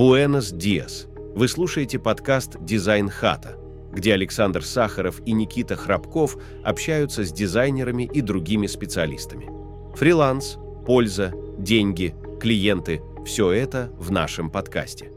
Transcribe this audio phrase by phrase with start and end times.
[0.00, 1.08] Буэнос-Диас.
[1.34, 3.58] Вы слушаете подкаст «Дизайн хата»,
[3.92, 9.50] где Александр Сахаров и Никита Храбков общаются с дизайнерами и другими специалистами.
[9.94, 15.12] Фриланс, польза, деньги, клиенты– все это в нашем подкасте.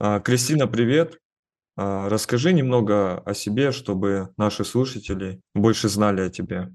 [0.00, 1.18] А, Кристина, привет.
[1.76, 6.72] А, расскажи немного о себе, чтобы наши слушатели больше знали о тебе.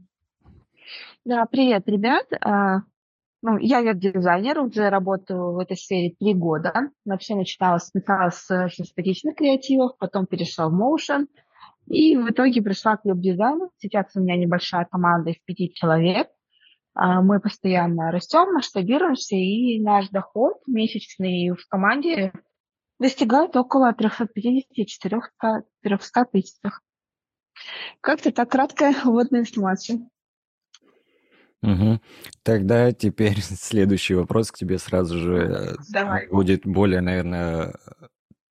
[1.26, 2.28] Да, привет, ребят.
[3.42, 6.90] Ну, я веб-дизайнер, уже работаю в этой сфере три года.
[7.06, 11.28] Вообще начинала сначала с статичных креативов, потом перешла в motion,
[11.88, 13.72] и в итоге пришла к веб-дизайну.
[13.78, 16.28] Сейчас у меня небольшая команда из пяти человек.
[16.94, 22.34] А, мы постоянно растем, масштабируемся, и наш доход месячный в команде
[23.00, 25.64] достигает около 350-400
[26.32, 26.58] тысяч.
[28.02, 30.10] Как-то так краткая вводная информация.
[31.62, 32.00] Угу.
[32.44, 36.28] Тогда теперь следующий вопрос к тебе сразу же э, Давай.
[36.30, 37.76] будет более, наверное,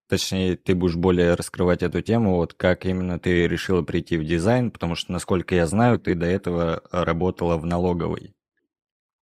[0.08, 4.70] точнее, ты будешь более раскрывать эту тему, вот как именно ты решила прийти в дизайн,
[4.70, 8.34] потому что, насколько я знаю, ты до этого работала в налоговой.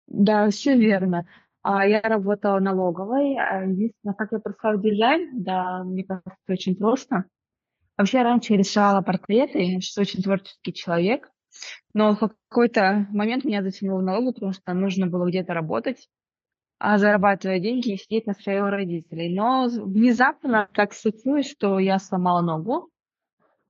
[0.07, 1.27] Да, все верно.
[1.63, 3.37] А я работала налоговой.
[3.39, 7.25] А единственное, как я пришла в дизайн, да, мне кажется, очень просто.
[7.97, 11.31] Вообще, раньше я рисовала портреты, я очень творческий человек.
[11.95, 16.09] Но в какой-то момент меня затянуло в налогу, потому что нужно было где-то работать,
[16.79, 19.35] а зарабатывать деньги и сидеть на своих родителей.
[19.35, 22.91] Но внезапно так случилось, что я сломала ногу,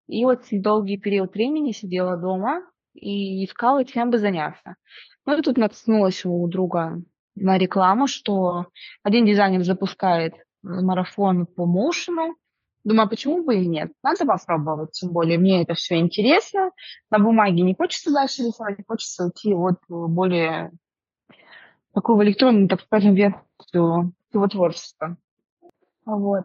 [0.09, 2.63] и вот долгий период времени сидела дома
[2.95, 4.77] и искала, чем бы заняться.
[5.25, 7.03] Ну и тут наткнулась у друга
[7.35, 8.67] на рекламу, что
[9.03, 12.37] один дизайнер запускает марафон по моушену,
[12.85, 13.93] Думаю, а почему бы и нет?
[14.03, 16.73] Надо попробовать, тем более мне это все интересно.
[17.11, 20.73] На бумаге не хочется дальше рисовать, хочется уйти вот более
[21.95, 25.17] такого электронного, так скажем, версию всего творчества.
[26.05, 26.45] Вот.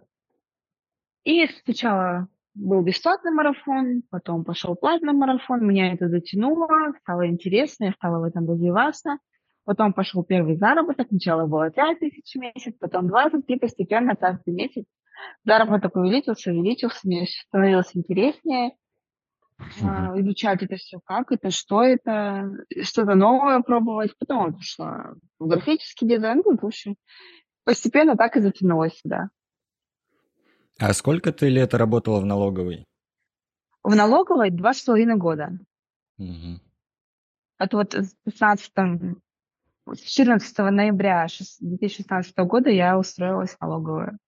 [1.23, 7.91] И сначала был бесплатный марафон, потом пошел платный марафон, меня это затянуло, стало интересно, я
[7.93, 9.17] стала в этом развиваться.
[9.65, 14.53] Потом пошел первый заработок, сначала было 5 тысяч в месяц, потом 20, и постепенно каждый
[14.53, 14.85] месяц
[15.43, 18.71] заработок увеличился, увеличился, мне становилось интереснее
[19.59, 22.51] uh изучать это все, как это, что это,
[22.81, 24.13] что-то новое пробовать.
[24.19, 26.95] Потом пошла в графический дизайн, ну, в общем,
[27.63, 29.29] постепенно так и затянулось сюда.
[30.79, 32.85] А сколько ты лет работала в налоговой?
[33.83, 35.51] В налоговой два с половиной года.
[36.17, 36.59] Угу.
[37.59, 38.71] Это вот с 15
[39.93, 41.27] с 14 ноября
[41.59, 44.19] 2016 года я устроилась в налоговую.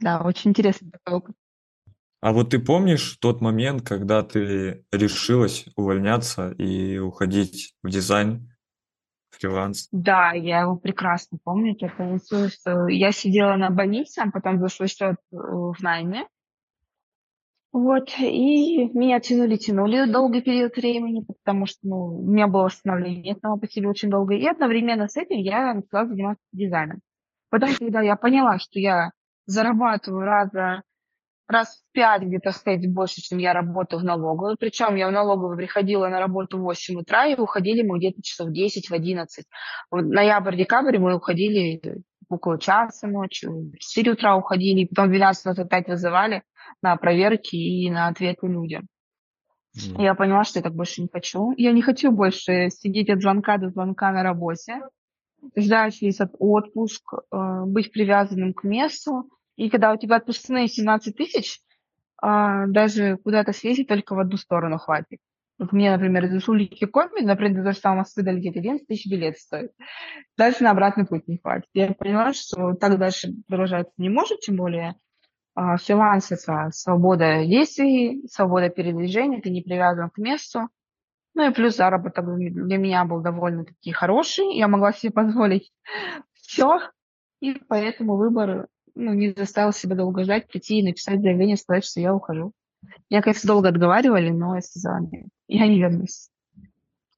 [0.00, 1.36] Да, очень интересный такой опыт.
[2.20, 8.48] А вот ты помнишь тот момент, когда ты решилась увольняться и уходить в дизайн,
[9.30, 9.88] фриланс?
[9.90, 11.76] Да, я его прекрасно помню.
[11.80, 16.26] Я получилось, что я сидела на больнице, а потом зашла счет э, в найме.
[17.72, 23.56] Вот, и меня тянули-тянули долгий период времени, потому что ну, у меня было восстановление само
[23.56, 24.34] по себе очень долго.
[24.34, 27.00] И одновременно с этим я начала заниматься дизайном.
[27.48, 29.10] Потом, когда я поняла, что я
[29.46, 30.82] зарабатываю раза,
[31.48, 34.56] раз в пять где-то стоит больше, чем я работаю в налоговой.
[34.58, 38.50] Причем я в налоговую приходила на работу в 8 утра, и уходили мы где-то часов
[38.50, 39.44] 10 в 11.
[39.90, 45.58] В ноябрь-декабрь мы уходили около часа ночью, в 4 утра уходили, потом в 12 нас
[45.58, 46.42] опять вызывали
[46.80, 48.88] на проверки и на ответы людям.
[49.76, 50.02] Mm.
[50.02, 51.52] Я поняла, что я так больше не хочу.
[51.56, 54.80] Я не хочу больше сидеть от звонка до звонка на работе
[55.56, 59.28] ждать весь отпуск, э, быть привязанным к месту.
[59.56, 61.60] И когда у тебя отпускные 17 тысяч,
[62.20, 65.18] а, даже куда-то съездить только в одну сторону хватит.
[65.58, 69.72] Вот мне, например, из Усулики Коми, например, даже самого Москвы долететь 11 тысяч билет стоит.
[70.36, 71.68] Дальше на обратный путь не хватит.
[71.74, 74.94] Я поняла, что так дальше продолжаться не может, тем более
[75.54, 80.68] фриланс– это свобода действий, свобода передвижения, ты не привязан к месту.
[81.34, 84.54] Ну и плюс заработок для меня был довольно-таки хороший.
[84.56, 85.72] Я могла себе позволить
[86.34, 86.80] все.
[87.40, 92.00] И поэтому выбор ну, не заставил себя долго ждать, прийти и написать заявление, сказать, что
[92.00, 92.52] я ухожу.
[93.08, 96.30] Я, конечно, долго отговаривали, но я сказала, нет, я не вернусь.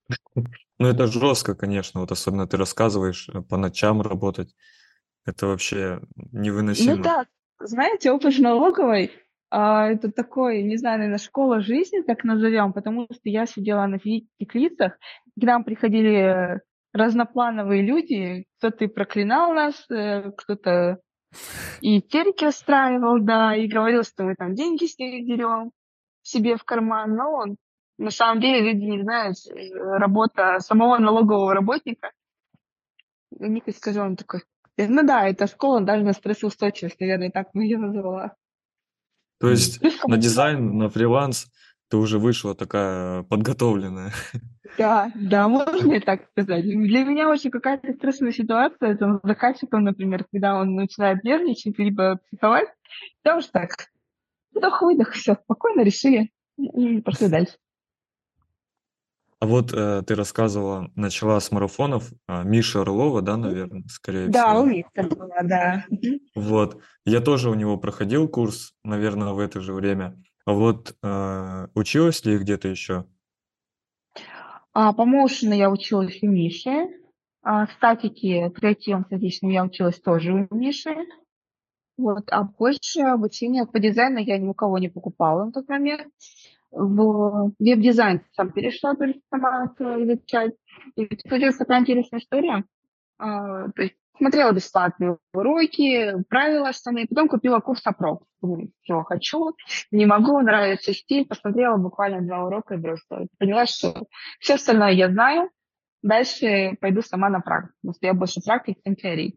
[0.76, 2.00] Ну, это жестко, конечно.
[2.00, 4.52] Вот особенно ты рассказываешь э, по ночам работать.
[5.24, 6.00] Это вообще
[6.32, 6.96] невыносимо.
[6.96, 7.26] Ну да,
[7.60, 9.12] знаете, опыт налоговой
[9.56, 13.98] а, это такой, не знаю, наверное, школа жизни, так назовем, потому что я сидела на
[14.00, 14.98] физических лицах,
[15.38, 16.60] к нам приходили
[16.92, 20.98] разноплановые люди, кто-то и проклинал нас, э, кто-то
[21.80, 25.70] и истерики устраивал, да, и говорил, что мы там деньги с них дерем
[26.22, 27.44] себе в карман, но
[27.96, 32.10] на самом деле люди не знают э, работа самого налогового работника.
[33.30, 34.42] Ника сказал, он такой,
[34.76, 38.34] ну да, это школа даже на стрессоустойчивость, наверное, так мы ее назвала.
[39.44, 41.46] То есть на дизайн, на фриланс
[41.88, 44.12] ты уже вышла такая подготовленная.
[44.78, 46.64] Да, да, можно и так сказать.
[46.64, 52.20] Для меня очень какая-то стрессовая ситуация там, с заказчиком, например, когда он начинает нервничать, либо
[52.26, 52.68] психовать.
[53.24, 53.70] Я уж так,
[54.54, 57.54] вдох-выдох, все, спокойно решили и пошли дальше.
[59.44, 62.10] А вот э, ты рассказывала, начала с марафонов.
[62.26, 64.62] А, Миша Орлова, да, наверное, скорее Да, всего.
[64.62, 65.84] у Виктора была, да.
[66.34, 66.80] Вот.
[67.04, 70.18] Я тоже у него проходил курс, наверное, в это же время.
[70.46, 73.04] А вот э, училась ли где-то еще?
[74.72, 76.88] А по моушену я училась у Миши.
[77.42, 80.96] А статики, креативом статичным я училась тоже у Миши.
[81.98, 86.10] Вот, а больше обучения по дизайну я ни у кого не покупала на тот момент
[86.74, 89.66] в веб-дизайн сам перешла, то сама
[90.02, 90.54] изучать.
[90.96, 92.64] И случилась такая интересная история.
[93.18, 98.24] А, то есть смотрела бесплатные уроки, правила основные, потом купила курс опрок.
[98.82, 99.54] Все, хочу,
[99.90, 101.26] не могу, нравится стиль.
[101.26, 103.26] Посмотрела буквально два урока и бросила.
[103.38, 104.06] Поняла, что
[104.40, 105.50] все остальное я знаю,
[106.02, 109.36] дальше пойду сама на практику, потому что я больше практик, чем теории.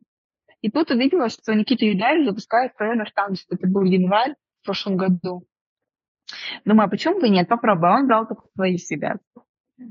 [0.62, 3.56] И тут увидела, что Никита Юдаев запускает свое наставничество.
[3.56, 5.46] Это был январь в прошлом году.
[6.66, 7.48] Думаю, а почему бы нет?
[7.48, 7.90] Попробуй.
[7.90, 9.18] Он брал только свои себя.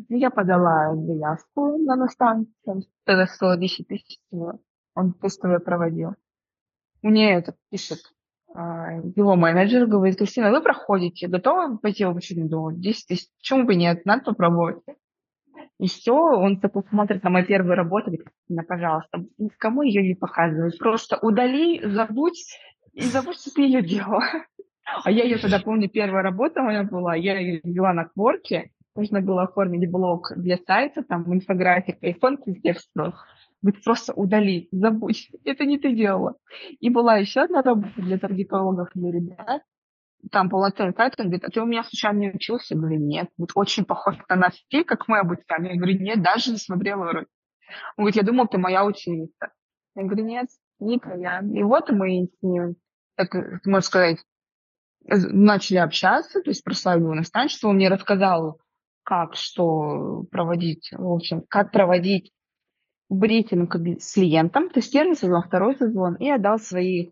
[0.09, 2.81] Я подала заявку на наставничество.
[3.05, 4.61] Это стоило 10 тысяч всего.
[4.95, 6.15] Он тестовое проводил.
[7.03, 8.01] Мне это пишет
[8.53, 12.47] а, его менеджер, говорит, Кристина, вы проходите, готовы пойти в обучение?
[12.47, 14.83] Думаю, 10 тысяч, почему бы нет, надо попробовать.
[15.79, 20.15] И все, он такой смотрит на мою первую работу, говорит, Кристина, пожалуйста, никому ее не
[20.15, 22.59] показывай, просто удали, забудь,
[22.95, 24.25] и забудь, что ты ее делала.
[24.87, 29.21] А я ее тогда помню, первая работа моя была, я ее вела на кворке, нужно
[29.21, 33.15] было оформить блог для сайта, там инфографика и фон текстов.
[33.63, 36.37] Говорит, просто удали, забудь, это не ты делала.
[36.79, 39.63] И была еще одна работа для таргетологов, для ребят,
[40.31, 42.75] там полноценный сайт, он говорит, а ты у меня случайно не учился?
[42.75, 45.65] Я говорю, нет, вот очень похож на наш стиль, как мы обучаем.
[45.65, 47.29] Я говорю, нет, даже не смотрела уроки.
[47.97, 49.53] Он говорит, я думал, ты моя ученица.
[49.95, 50.47] Я говорю, нет,
[50.79, 51.41] Ника, я.
[51.41, 52.77] И вот мы с ним,
[53.17, 53.35] так
[53.65, 54.19] можно сказать,
[55.09, 58.61] начали общаться, то есть прославили его наставничество, он мне рассказал,
[59.03, 62.33] как, что проводить, в общем, как проводить
[63.09, 67.11] брифинг с клиентом, то есть первый сезон, второй сезон, и отдал своих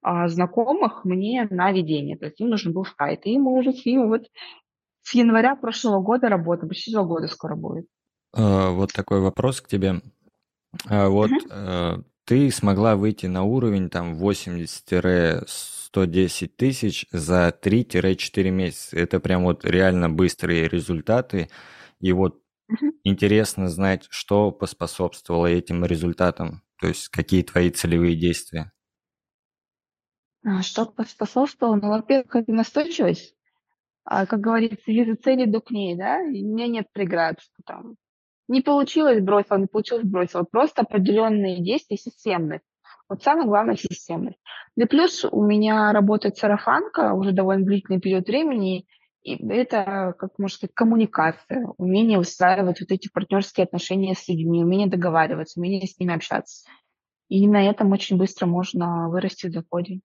[0.00, 3.84] а, знакомых мне на ведение, то есть им нужен был сайт, и мы уже с
[3.84, 4.22] ним вот
[5.02, 7.86] с января прошлого года работаем, почти два года скоро будет.
[8.32, 10.00] А, вот такой вопрос к тебе.
[10.88, 12.02] А, вот uh-huh.
[12.24, 14.90] ты смогла выйти на уровень там 80
[15.94, 18.98] 110 тысяч за 3-4 месяца.
[18.98, 21.48] Это прям вот реально быстрые результаты.
[22.00, 22.92] И вот угу.
[23.04, 26.62] интересно знать, что поспособствовало этим результатам.
[26.80, 28.72] То есть какие твои целевые действия?
[30.44, 31.76] А, что поспособствовало?
[31.76, 33.36] Ну, во-первых, это настойчивость.
[34.04, 37.62] А, как говорится, вижу цели, иду к ней, да, и у меня нет преград, что
[37.64, 37.94] там
[38.48, 40.44] не получилось, бросил, не получилось, бросил.
[40.44, 42.64] Просто определенные действия, системность.
[43.14, 44.40] Вот самое главное– системность.
[44.74, 48.86] Да плюс у меня работает сарафанка уже довольно длительный период времени,
[49.22, 54.88] и это, как можно сказать, коммуникация, умение устраивать вот эти партнерские отношения с людьми, умение
[54.88, 56.68] договариваться, умение с ними общаться.
[57.28, 60.00] И на этом очень быстро можно вырасти в доходе.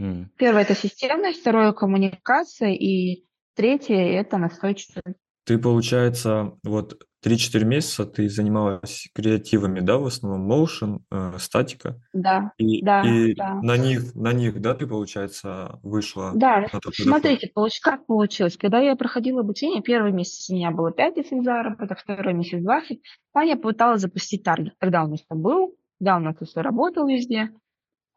[0.00, 0.28] Mm.
[0.38, 5.18] Первое– это системность, второе– коммуникация, и третье– это настойчивость.
[5.44, 12.00] Ты, получается, вот 3-4 месяца ты занималась креативами, да, в основном motion, э, статика.
[12.12, 13.54] Да, и, да, и да.
[13.62, 18.56] на них, на них, да, ты, получается, вышла Да, смотрите, получ, как получилось.
[18.56, 23.00] Когда я проходила обучение, первый месяц у меня было 5 тысяч заработок, второй месяц 20,
[23.34, 24.74] а я пыталась запустить таргет.
[24.78, 27.50] Тогда у нас это был, да, у нас все работал везде.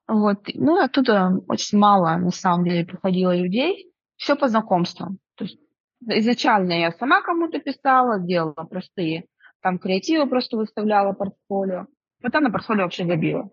[0.08, 0.40] Вот.
[0.54, 3.92] Ну, оттуда очень мало, на самом деле, приходило людей.
[4.18, 5.20] Все по знакомствам.
[5.36, 5.60] То есть
[6.08, 9.26] изначально я сама кому-то писала, делала простые,
[9.62, 11.88] там креативы просто выставляла портфолио.
[12.22, 13.50] Потом на портфолио вообще забила.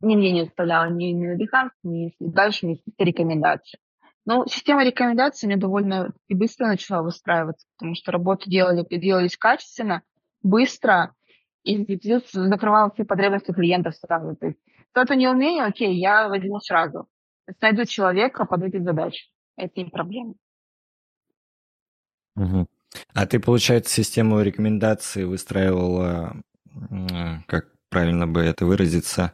[0.00, 3.78] Нигде не выставляла ни, ни Behance, ни дальше ни рекомендации.
[4.24, 10.02] Но система рекомендаций мне довольно и быстро начала выстраиваться, потому что работы делали, делались качественно,
[10.42, 11.14] быстро,
[11.64, 11.98] и
[12.32, 14.36] закрывала все потребности клиентов сразу.
[14.36, 14.58] То есть
[14.92, 17.08] кто-то не умеет, окей, я возьму сразу.
[17.60, 19.30] Найду человека под эти задачи.
[19.56, 20.34] Это не проблема.
[22.38, 22.66] Угу.
[23.14, 26.36] А ты, получается, систему рекомендаций выстраивала,
[27.46, 29.32] как правильно бы это выразиться,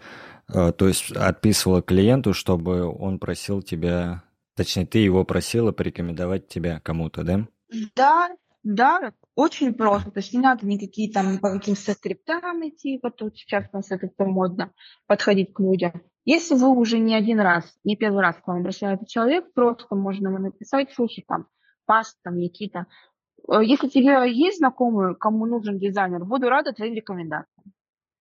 [0.53, 4.23] э, то есть отписывала клиенту, чтобы он просил тебя,
[4.57, 7.47] точнее, ты его просила порекомендовать тебя кому-то, да?
[7.95, 8.31] Да,
[8.63, 13.37] да, Очень просто, то есть не надо никакие там по каким-то скриптам идти, вот тут
[13.37, 14.73] сейчас у нас это все модно,
[15.07, 16.03] подходить к людям.
[16.25, 20.29] Если вы уже не один раз, не первый раз к вам обращается человек, просто можно
[20.29, 21.49] ему написать, слушай, там,
[21.87, 22.87] Пас, там, Никита,
[23.49, 27.73] э, если тебе есть знакомый, кому нужен дизайнер, буду рада твоим рекомендациям.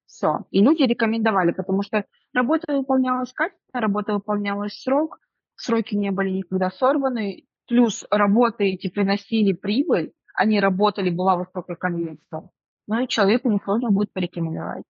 [0.05, 0.45] Все.
[0.51, 5.19] И люди рекомендовали, потому что работа выполнялась качественно, работа выполнялась срок,
[5.55, 12.49] сроки не были никогда сорваны, плюс работы эти приносили прибыль, они работали, была высокая конверсия,
[12.87, 14.83] ну и человеку несложно будет порекомендовать.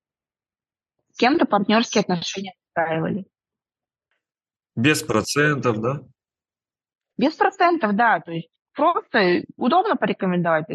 [1.12, 3.26] С кем-то партнерские отношения устраивали.
[4.76, 6.02] Без процентов, да?
[7.18, 8.20] Без процентов, да.
[8.20, 10.68] То есть просто удобно порекомендовать.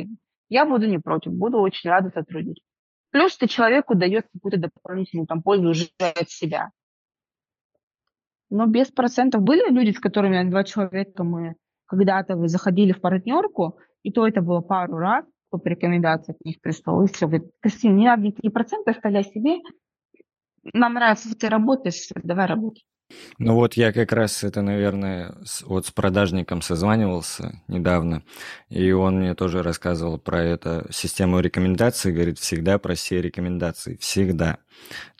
[0.48, 2.64] Я буду не против, буду очень рада сотрудничать.
[3.10, 6.70] Плюс ты человеку даешь какую-то дополнительную там, пользу уже от себя.
[8.50, 14.12] Но без процентов были люди, с которыми два человека мы когда-то заходили в партнерку, и
[14.12, 17.50] то это было пару раз, по рекомендации от них пришло, и все, говорит,
[17.82, 19.58] не надо никакие проценты, оставляй себе,
[20.74, 22.84] нам нравится, как ты работаешь, давай работай.
[23.38, 25.34] Ну вот я как раз это, наверное,
[25.64, 28.22] вот с продажником созванивался недавно,
[28.68, 34.58] и он мне тоже рассказывал про эту систему рекомендаций, говорит, всегда проси рекомендации, всегда.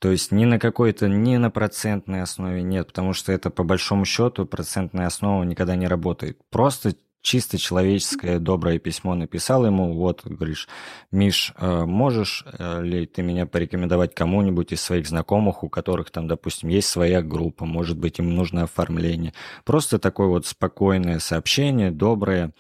[0.01, 4.05] То есть ни на какой-то, ни на процентной основе нет, потому что это по большому
[4.05, 6.39] счету процентная основа никогда не работает.
[6.51, 6.95] Просто
[7.29, 10.67] чисто человеческое доброе письмо написал ему, вот, говоришь,
[11.13, 16.27] Миш, э, можешь э, ли ты меня порекомендовать кому-нибудь из своих знакомых, у которых там,
[16.27, 19.35] допустим, есть своя группа, может быть, им нужно оформление.
[19.67, 22.55] Просто такое вот спокойное сообщение, доброе,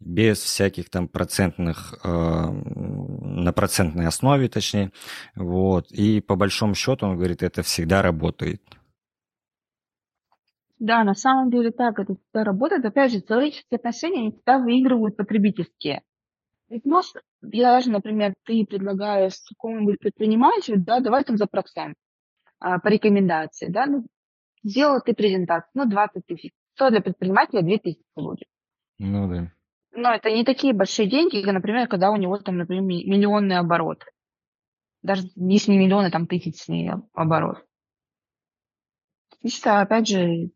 [0.00, 4.92] без всяких там процентных, э, на процентной основе, точнее,
[5.34, 5.92] вот.
[5.92, 8.62] И по большому счету, он говорит, это всегда работает.
[10.78, 12.84] Да, на самом деле так это всегда работает.
[12.84, 16.02] Опять же, человеческие отношения не всегда выигрывают потребительские.
[16.68, 21.94] Ведь можешь, я даже, например, ты предлагаешь какому-нибудь предпринимателю, да, давай там за процент
[22.58, 24.06] а, по рекомендации, да, ну,
[24.64, 26.50] сделал ты презентацию, ну, 20 тысяч.
[26.74, 28.48] Что для предпринимателя 2 тысячи будет?
[28.98, 29.52] Ну да.
[29.92, 34.04] Но это не такие большие деньги, например, когда у него там, например, миллионный оборот.
[35.02, 37.64] Даже если не миллионы, там тысячный оборот.
[39.42, 40.50] Чисто, опять же,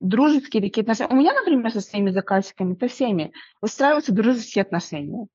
[0.00, 1.12] дружеские такие отношения.
[1.12, 5.26] У меня, например, со своими заказчиками, со всеми, выстраиваются дружеские отношения.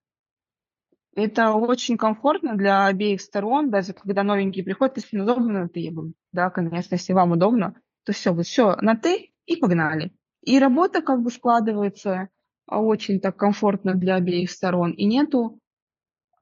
[1.13, 6.13] Это очень комфортно для обеих сторон, даже когда новенькие приходят, если удобно на ты, говорю,
[6.31, 7.75] да, конечно, если вам удобно,
[8.05, 10.13] то все, вот все, на ты и погнали.
[10.41, 12.29] И работа как бы складывается
[12.67, 15.59] очень так комфортно для обеих сторон, и нету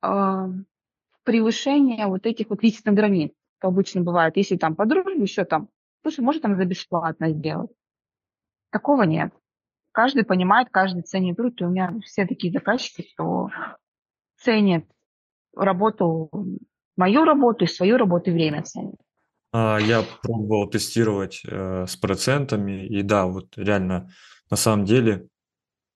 [0.04, 0.48] э,
[1.24, 4.38] превышения вот этих вот личных границ, как обычно бывает.
[4.38, 5.70] Если там по дружбе еще там,
[6.04, 7.72] слушай, может там за бесплатно сделать.
[8.72, 9.34] Такого нет.
[9.92, 11.60] Каждый понимает, каждый ценит труд.
[11.60, 13.50] И у меня все такие заказчики, что
[14.38, 14.86] ценят
[15.56, 16.30] работу,
[16.96, 18.96] мою работу и свою работу и время ценят.
[19.52, 24.10] А, я пробовал тестировать э, с процентами, и да, вот реально,
[24.52, 25.28] на самом деле,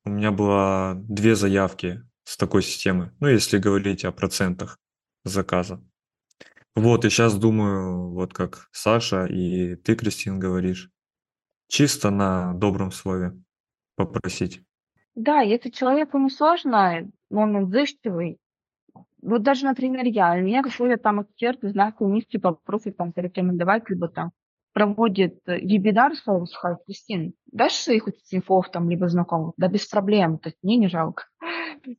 [0.05, 4.79] у меня было две заявки с такой системы, ну, если говорить о процентах
[5.23, 5.83] заказа.
[6.75, 10.89] Вот, и сейчас думаю, вот как Саша и ты, Кристин, говоришь,
[11.67, 13.33] чисто на добром слове
[13.95, 14.61] попросить.
[15.15, 18.39] Да, если человеку не сложно, он отзывчивый,
[19.21, 24.31] вот даже, например, я, меня какой-то там эксперт знак комиссии попросит там порекомендовать, либо там
[24.73, 26.53] проводит вебинар соус
[26.85, 29.53] Кристин, дашь своих учеников там, либо знакомых?
[29.55, 31.25] Да без проблем, то есть мне не жалко.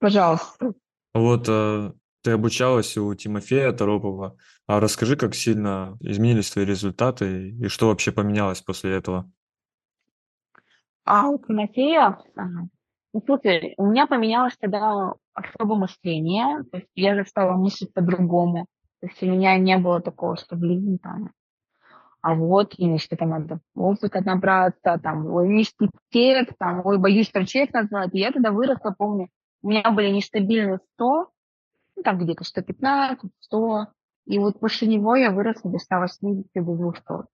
[0.00, 0.74] Пожалуйста.
[1.14, 1.92] Вот э,
[2.26, 4.36] ты обучалась у Тимофея Торопова.
[4.66, 9.30] А расскажи, как сильно изменились твои результаты и что вообще поменялось после этого?
[11.04, 17.24] А у Тимофея, ну слушай, у меня поменялось тогда особое мышление, то есть я же
[17.26, 18.66] стала мыслить по-другому.
[19.00, 21.30] То есть у меня не было такого, что, блин, там,
[22.22, 27.46] а вот, что там надо опыта набраться, там, ой, низкий текст, там, ой, боюсь там
[27.46, 28.12] чек назвать.
[28.14, 29.28] И я тогда выросла, помню,
[29.62, 31.30] у меня были нестабильные 100,
[31.96, 33.86] ну, там где-то 115, 100.
[34.26, 37.02] И вот после него я выросла до 180, до 200.
[37.06, 37.26] То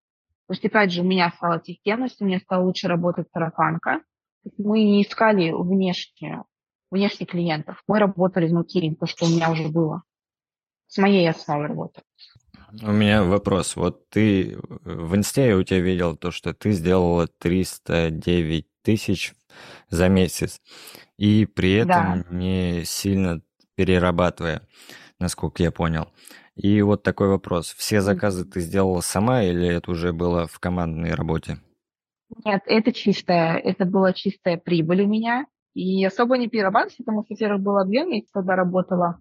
[0.49, 4.02] есть, опять же, у меня стала системность, у меня стала лучше работать сарафанка.
[4.59, 6.42] Мы не искали внешне,
[6.90, 7.83] внешних клиентов.
[7.87, 10.02] Мы работали внутри, то, что у меня уже было.
[10.88, 12.02] С моей основой работы.
[12.83, 13.76] У меня вопрос.
[13.76, 19.35] Вот ты в инсте я у тебя видел то, что ты сделала 309 тысяч
[19.90, 20.61] за месяц,
[21.19, 22.25] и при этом да.
[22.31, 23.42] не сильно
[23.83, 24.62] перерабатывая,
[25.19, 26.07] насколько я понял.
[26.55, 27.75] И вот такой вопрос.
[27.77, 31.59] Все заказы ты сделала сама или это уже было в командной работе?
[32.45, 35.47] Нет, это чистая, это была чистая прибыль у меня.
[35.75, 39.21] И особо не перерабатывать, потому что, во-первых, был объем, я тогда работала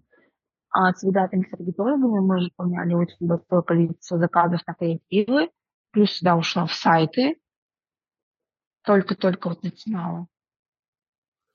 [0.70, 5.50] а, с видатами, с арбитологами, мы выполняли очень большое количество заказов на креативы,
[5.92, 7.36] плюс сюда ушла в сайты,
[8.84, 10.26] только-только вот начинала.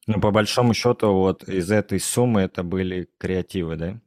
[0.07, 3.99] Ну, по большому счету, вот из этой суммы это были креативы, да?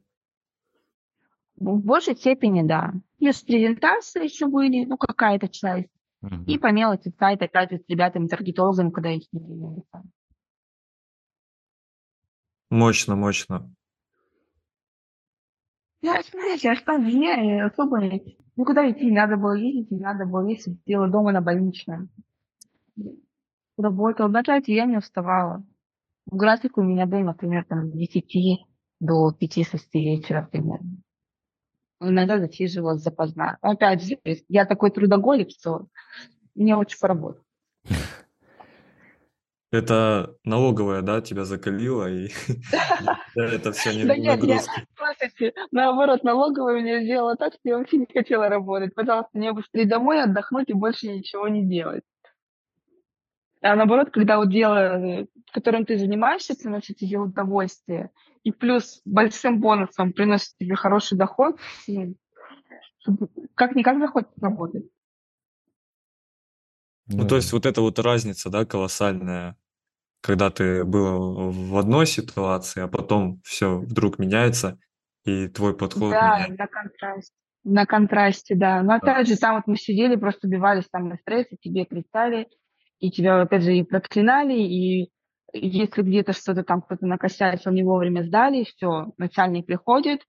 [1.57, 2.93] В большей степени, да.
[3.19, 5.89] Плюс презентации еще были, ну, какая-то часть.
[6.23, 6.43] Угу.
[6.47, 9.83] И по мелочи сайт опять же с ребятами, таргетологами, когда их не
[12.71, 13.71] Мощно, мощно.
[16.01, 17.99] Я, знаете, я что, мне особо
[18.55, 22.09] никуда идти не надо было ездить, не надо было ездить, дело дома на больничном.
[23.77, 24.43] Работала.
[24.43, 25.63] Третий я не вставала.
[26.25, 28.65] График у меня был, например, там с 10
[28.99, 31.01] до 5-6 вечера примерно.
[31.99, 33.57] Иногда засиживалась запоздна.
[33.61, 35.87] Опять же, я такой трудоголик, что
[36.55, 37.43] мне очень поработать.
[39.71, 42.27] Это налоговая, да, тебя закалила, и
[43.35, 44.85] это все не нагрузки.
[45.71, 48.93] Наоборот, налоговая меня сделала так, что я вообще не хотела работать.
[48.93, 52.03] Пожалуйста, мне быстрее домой отдохнуть и больше ничего не делать.
[53.61, 58.09] А наоборот, когда вот дело, которым ты занимаешься, приносит тебе удовольствие,
[58.43, 61.59] и плюс большим бонусом приносит тебе хороший доход,
[63.55, 64.85] как-никак захочешь работать.
[67.07, 69.57] Ну, то есть вот эта вот разница, да, колоссальная,
[70.21, 74.79] когда ты был в одной ситуации, а потом все вдруг меняется,
[75.25, 76.55] и твой подход Да, меняется.
[76.57, 77.33] на контрасте.
[77.63, 78.81] На контрасте, да.
[78.81, 82.47] Но опять же, там вот мы сидели, просто убивались там на стрессе, тебе кричали,
[83.01, 85.11] и тебя, опять же, и проклинали, и
[85.53, 90.21] если где-то что-то там кто-то накосячил, не вовремя сдали, все, начальник приходит,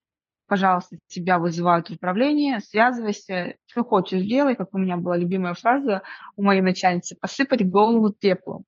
[0.48, 6.02] пожалуйста, тебя вызывают в управление, связывайся, что хочешь делай, как у меня была любимая фраза
[6.34, 8.64] у моей начальницы, посыпать голову теплом.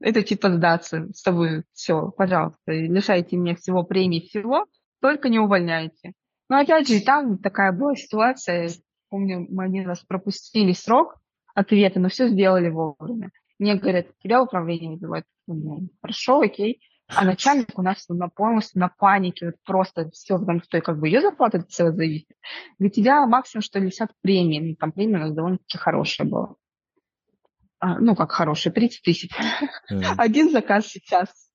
[0.00, 4.66] Это типа сдаться с тобой, все, пожалуйста, лишайте меня всего премии, всего,
[5.00, 6.12] только не увольняйте.
[6.48, 8.70] Но опять же, там такая была ситуация,
[9.10, 11.16] помню, мы один раз пропустили срок
[11.54, 13.30] ответа, но все сделали вовремя.
[13.58, 15.24] Мне говорят, тебя управление вызывает.
[15.46, 16.80] Ну, хорошо, окей.
[17.14, 21.08] А начальник у нас на полностью на панике, вот просто все, потому что как бы
[21.08, 22.28] ее зарплата от всего зависит.
[22.78, 24.60] Для тебя максимум, что лишат премии.
[24.60, 26.54] Ну, там премия у нас довольно-таки хорошая была.
[27.80, 29.30] А, ну, как хорошая, 30 тысяч.
[29.90, 30.14] Mm.
[30.16, 31.50] Один заказ сейчас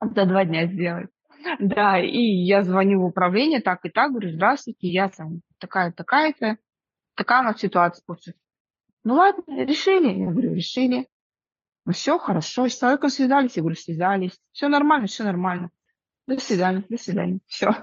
[0.00, 1.10] за два дня сделать.
[1.58, 6.56] Да, и я звоню в управление, так и так, говорю, здравствуйте, я там такая-такая-то,
[7.14, 8.34] такая у нас ситуация.
[9.04, 10.18] Ну ладно, решили.
[10.18, 11.08] Я говорю, решили.
[11.86, 12.68] Ну все, хорошо.
[12.68, 13.56] С человеком связались?
[13.56, 14.38] Я говорю, связались.
[14.52, 15.70] Все нормально, все нормально.
[16.26, 17.40] До свидания, до свидания.
[17.46, 17.74] Все.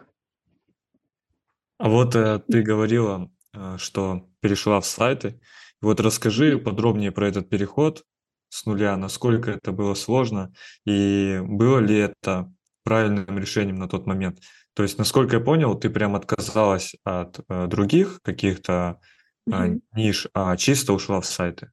[1.80, 5.40] А вот э, ты говорила, э, что перешла в сайты.
[5.82, 8.04] Вот расскажи подробнее про этот переход
[8.50, 10.54] с нуля, насколько это было сложно
[10.86, 12.52] и было ли это
[12.84, 14.40] правильным решением на тот момент.
[14.74, 19.00] То есть, насколько я понял, ты прям отказалась от э, других каких-то
[19.48, 19.82] mm-hmm.
[19.96, 21.72] ниш, а чисто ушла в сайты.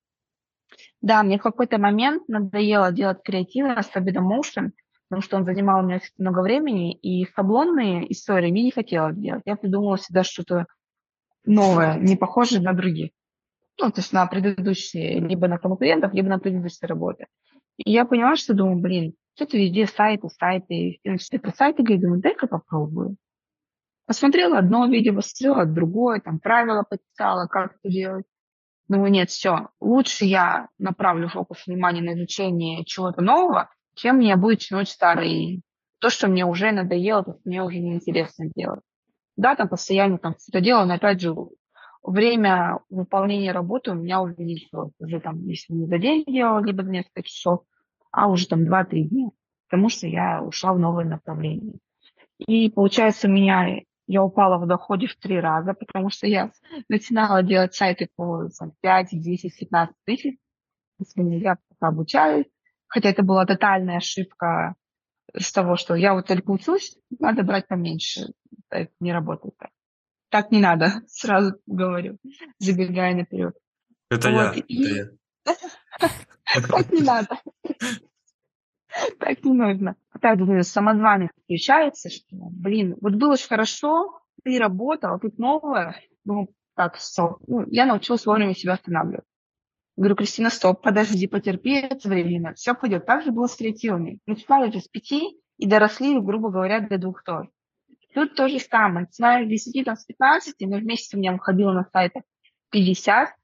[1.00, 4.70] Да, мне в какой-то момент надоело делать креативы, особенно motion,
[5.08, 9.42] потому что он занимал у меня много времени, и шаблонные истории мне не хотелось делать.
[9.44, 10.66] Я придумала всегда что-то
[11.44, 13.10] новое, не похожее на других.
[13.78, 17.26] Ну, то есть на предыдущие, либо на конкурентов, либо на предыдущие работы.
[17.76, 22.46] И я поняла, что думаю, блин, что-то везде сайты, сайты, это сайты, говорю, думаю, дай-ка
[22.46, 23.16] попробую.
[24.06, 28.26] Посмотрела одно видео, посмотрела другое, там правила почитала, как это делать.
[28.86, 34.58] Думаю, нет, все, лучше я направлю фокус внимания на изучение чего-то нового, чем мне будет
[34.58, 35.62] тянуть старый.
[36.00, 38.82] То, что мне уже надоело, то, что мне уже неинтересно делать.
[39.36, 41.34] Да, там постоянно там что-то делаю, но опять же,
[42.02, 44.92] время выполнения работы у меня увеличилось.
[44.98, 47.62] Уже там, если не за день делала, либо за несколько часов,
[48.10, 49.28] а уже там 2-3 дня,
[49.68, 51.78] потому что я ушла в новое направление.
[52.38, 56.52] И получается, у меня я упала в доходе в три раза, потому что я
[56.88, 60.38] начинала делать сайты по там, 5, 10, 15 тысяч.
[61.16, 62.46] Я пока обучаюсь.
[62.86, 64.74] Хотя это была тотальная ошибка
[65.36, 68.32] с того, что я вот только учусь, надо брать поменьше.
[68.70, 69.70] Это не работает так.
[70.30, 72.18] Так не надо, сразу говорю,
[72.58, 73.56] забегая наперед.
[74.10, 74.56] Это вот.
[74.56, 74.62] я.
[74.66, 74.84] И...
[74.84, 74.94] Это
[76.00, 76.10] я.
[76.68, 77.40] Так не надо.
[79.18, 79.96] Так не нужно.
[80.12, 86.00] Опять же, самозваный включается, что, блин, вот было же хорошо, ты работал, тут новое.
[86.24, 87.38] Ну, так, стоп.
[87.46, 89.24] Ну, я научилась вовремя себя останавливать.
[89.96, 92.54] Говорю, Кристина, стоп, подожди, потерпи это время.
[92.54, 93.06] Все пойдет.
[93.06, 94.18] Так же было с креативами.
[94.26, 97.48] Начинали же с пяти и доросли, грубо говоря, до двух тоже.
[98.12, 99.06] Тут то же самое.
[99.06, 102.24] Начиная с 10, там, с 15, но в месяц у меня выходило на сайтах
[102.70, 103.34] 50.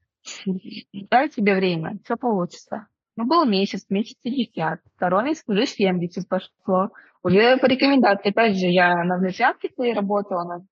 [1.11, 2.89] Дай тебе время, все получится.
[3.21, 6.89] Ну, был месяц, месяц 50, второй месяц уже 70 пошло.
[7.23, 10.67] Уже по рекомендации, опять же, я на внедрянке своей работала, на,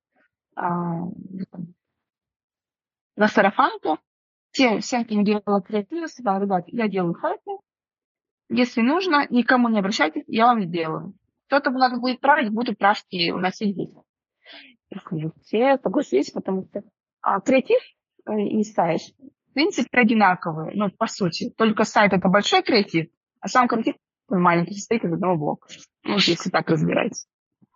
[0.57, 1.11] а,
[3.17, 3.99] на сарафанку.
[4.53, 7.51] Всем, всем, кем делала креатив, сказала, ребят, я делаю сайты,
[8.49, 11.13] если нужно, никому не обращайтесь, я вам сделаю.
[11.49, 13.93] Кто-то надо будет править, буду правки вносить здесь.
[15.43, 16.83] Все согласились, потому что
[17.21, 17.83] а, креатив
[18.27, 21.53] э, сайт, в принципе, одинаковые, ну, по сути.
[21.57, 23.09] Только сайт– это большой креатив,
[23.41, 23.97] а сам креатив
[24.29, 25.69] маленький, состоит из одного блока.
[26.05, 27.27] Ну, если так разбирать.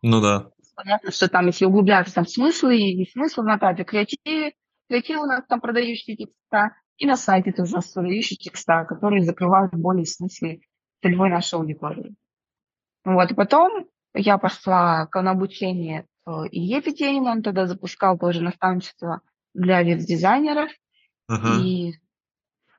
[0.01, 0.51] Ну да.
[0.77, 4.53] Понятно, что там, если углубляться, там смыслы и смысл на этапе креатив,
[4.89, 10.07] креатив у нас там продающие текста, и на сайте тоже продающие текста, которые закрывают более
[10.07, 10.61] смысле
[11.03, 12.15] целевой нашей аудитории.
[13.05, 16.07] Вот, и потом я пошла на обучение
[16.53, 19.23] и Епетенин, он тогда запускал тоже наставничество
[19.55, 20.71] для веб-дизайнеров.
[21.31, 21.63] Uh-huh.
[21.63, 21.95] И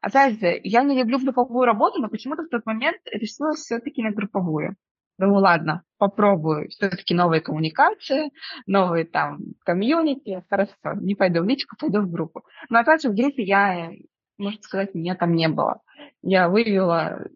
[0.02, 4.12] опять же, я не люблю групповую работу, но почему-то в тот момент решила все-таки на
[4.12, 4.76] групповую.
[5.18, 6.70] Думаю, ладно, попробую.
[6.70, 8.32] Все-таки новые коммуникации,
[8.66, 10.44] новые там комьюнити.
[10.50, 12.44] Хорошо, не пойду в личку, пойду в группу.
[12.70, 13.92] Но опять же, в группе я,
[14.38, 15.82] можно сказать, меня там не было.
[16.24, 17.28] Я вывела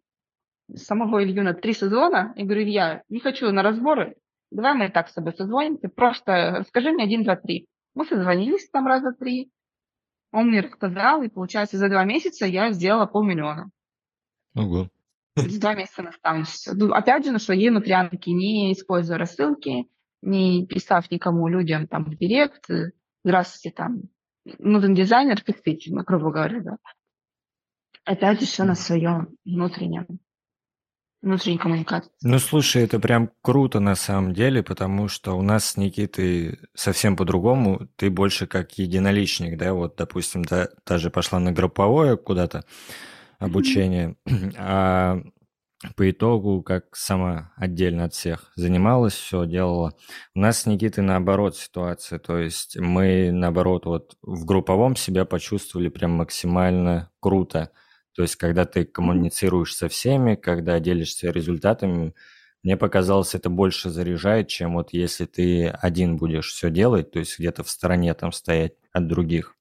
[0.75, 4.15] самого Илью на три сезона и говорю, Илья, не хочу на разборы,
[4.51, 7.67] давай мы и так с тобой созвонимся, просто расскажи мне один, два, три.
[7.95, 9.51] Мы созвонились там раза три,
[10.31, 13.69] он мне рассказал, и получается за два месяца я сделала полмиллиона.
[14.55, 14.89] Ого.
[15.35, 16.73] За два месяца наставничества.
[16.73, 19.87] Ну, опять же, на своей внутрянке, не используя рассылки,
[20.21, 22.67] не писав никому, людям там в директ,
[23.23, 24.03] здравствуйте, там,
[24.57, 26.77] нужен дизайнер, пишите, ну, грубо говоря, да.
[28.03, 30.19] Опять же, все на своем внутреннем
[31.27, 32.11] внутренней коммуникации.
[32.21, 37.15] Ну, слушай, это прям круто на самом деле, потому что у нас с Никитой совсем
[37.15, 37.87] по-другому.
[37.95, 42.63] Ты больше как единоличник, да, вот, допустим, да, даже пошла на групповое куда-то
[43.39, 44.55] обучение, mm-hmm.
[44.57, 45.21] а
[45.95, 49.93] по итогу, как сама отдельно от всех занималась, все делала.
[50.33, 55.89] У нас с Никитой наоборот ситуация, то есть мы наоборот вот в групповом себя почувствовали
[55.89, 57.71] прям максимально круто.
[58.17, 62.15] То есть, когда ты коммуницируешь со всеми, когда делишься результатами,
[62.63, 67.37] мне показалось, это больше заряжает, чем вот если ты один будешь все делать, то есть
[67.37, 69.55] где-то в стороне там стоять от других.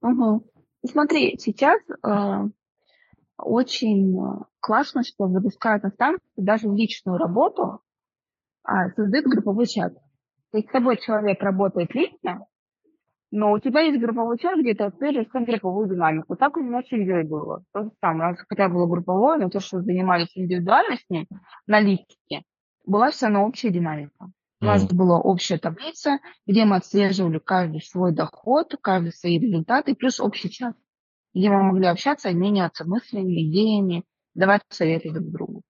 [0.00, 0.50] Угу.
[0.86, 2.48] Смотри, сейчас э,
[3.36, 4.18] очень
[4.60, 7.82] классно, что запускают наставники даже в личную работу,
[8.62, 9.92] а, создают групповой чат.
[10.50, 12.46] То есть с тобой человек работает лично,
[13.30, 16.36] но у тебя есть групповой чат, где ты отслеживаешь групповую динамику.
[16.36, 17.62] Так у меня с Ильей было.
[17.72, 18.30] То же самое.
[18.30, 21.26] У нас хотя было групповое, но то, что занимались индивидуально с ним,
[21.66, 22.44] на личке,
[22.84, 24.30] была все равно общая динамика.
[24.60, 24.94] У нас mm.
[24.94, 30.76] была общая таблица, где мы отслеживали каждый свой доход, каждый свои результаты, плюс общий чат,
[31.34, 35.62] где мы могли общаться, обмениваться мыслями, идеями, давать советы друг другу.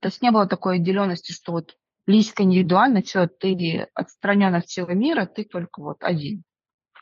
[0.00, 4.92] То есть не было такой отделенности, что вот близко индивидуально, что ты отстранен от всего
[4.92, 6.42] мира, ты только вот один.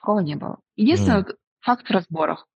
[0.00, 0.58] Такого не было.
[0.76, 1.36] Единственное, mm.
[1.60, 2.46] факт в разборах.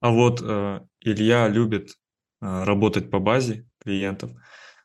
[0.00, 1.90] А вот э, Илья любит
[2.40, 4.30] э, работать по базе клиентов.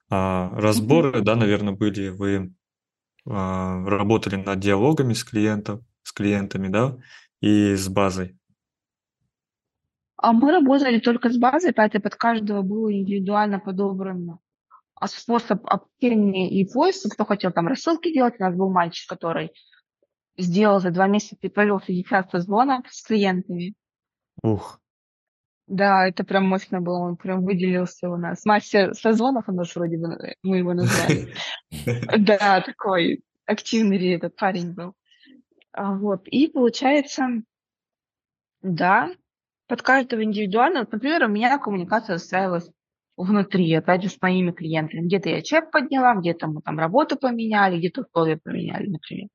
[0.10, 1.22] А разборы, mm-hmm.
[1.22, 2.50] да, наверное, были, вы э,
[3.26, 6.98] работали над диалогами с клиентом, с клиентами, да,
[7.40, 8.38] и с базой.
[10.18, 14.40] А мы работали только с базой, поэтому под каждого было индивидуально подобрано
[14.96, 18.36] а способ общения и поиска, кто хотел там рассылки делать.
[18.40, 19.52] У нас был мальчик, который
[20.38, 23.74] сделал за два месяца и провел 60 созвонов с клиентами.
[24.42, 24.80] Ух.
[25.68, 28.46] Да, это прям мощно было, он прям выделился у нас.
[28.46, 31.34] Мастер созвонов у нас вроде бы, мы его назвали.
[32.20, 34.94] Да, такой активный этот парень был.
[35.72, 37.28] А, вот, и получается,
[38.62, 39.12] да,
[39.68, 42.70] под каждого индивидуально, например, у меня коммуникация устраивалась
[43.18, 45.02] внутри, опять же, с моими клиентами.
[45.02, 49.30] Где-то я чек подняла, где-то мы там работу поменяли, где-то условия поменяли, например.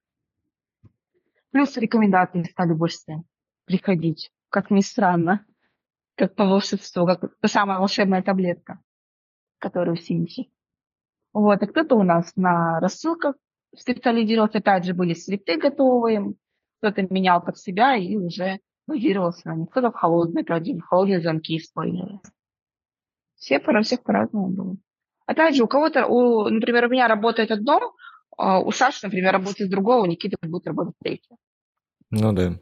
[1.52, 3.22] Плюс рекомендации стали больше
[3.64, 5.44] приходить, как ни странно,
[6.16, 8.80] как по волшебству, как та самая волшебная таблетка,
[9.58, 10.48] которую все ищут.
[11.32, 13.36] Вот, а кто-то у нас на рассылках
[13.76, 16.34] специализировался, опять же, были скрипты готовые,
[16.78, 19.70] кто-то менял под себя и уже базировался на них.
[19.70, 22.20] Кто-то в холодной правде, в холодные замки использовал.
[23.36, 24.76] Все, пора, всех по-разному было.
[25.26, 27.94] Опять же, у кого-то, у, например, у меня работает одно,
[28.40, 31.36] у Саши, например, работает с другого, у Никиты будет работать третье.
[32.10, 32.58] Ну да.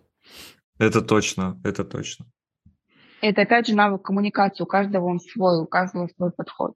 [0.79, 2.27] Это точно, это точно.
[3.21, 6.75] Это опять же навык коммуникации, у каждого он свой, у каждого свой подход.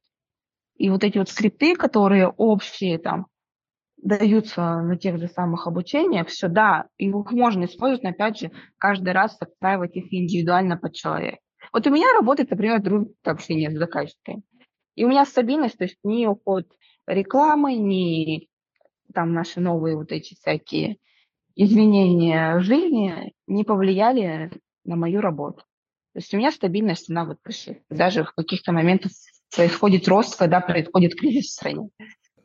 [0.77, 3.27] И вот эти вот скрипты, которые общие там
[3.97, 9.13] даются на тех же самых обучениях, все, да, их можно использовать, но опять же, каждый
[9.13, 11.39] раз подстраивать их индивидуально под человека.
[11.73, 14.43] Вот у меня работает, например, дружбое общение с заказчиками.
[14.97, 16.67] И у меня стабильность, то есть ни уход
[17.07, 18.49] рекламы, ни
[19.13, 20.99] там наши новые вот эти всякие
[21.55, 24.51] изменения жизни не повлияли
[24.85, 25.65] на мою работу.
[26.13, 27.39] То есть у меня стабильность, она вот
[27.89, 29.13] даже в каких-то моментах
[29.55, 31.89] происходит рост, когда происходит кризис в стране.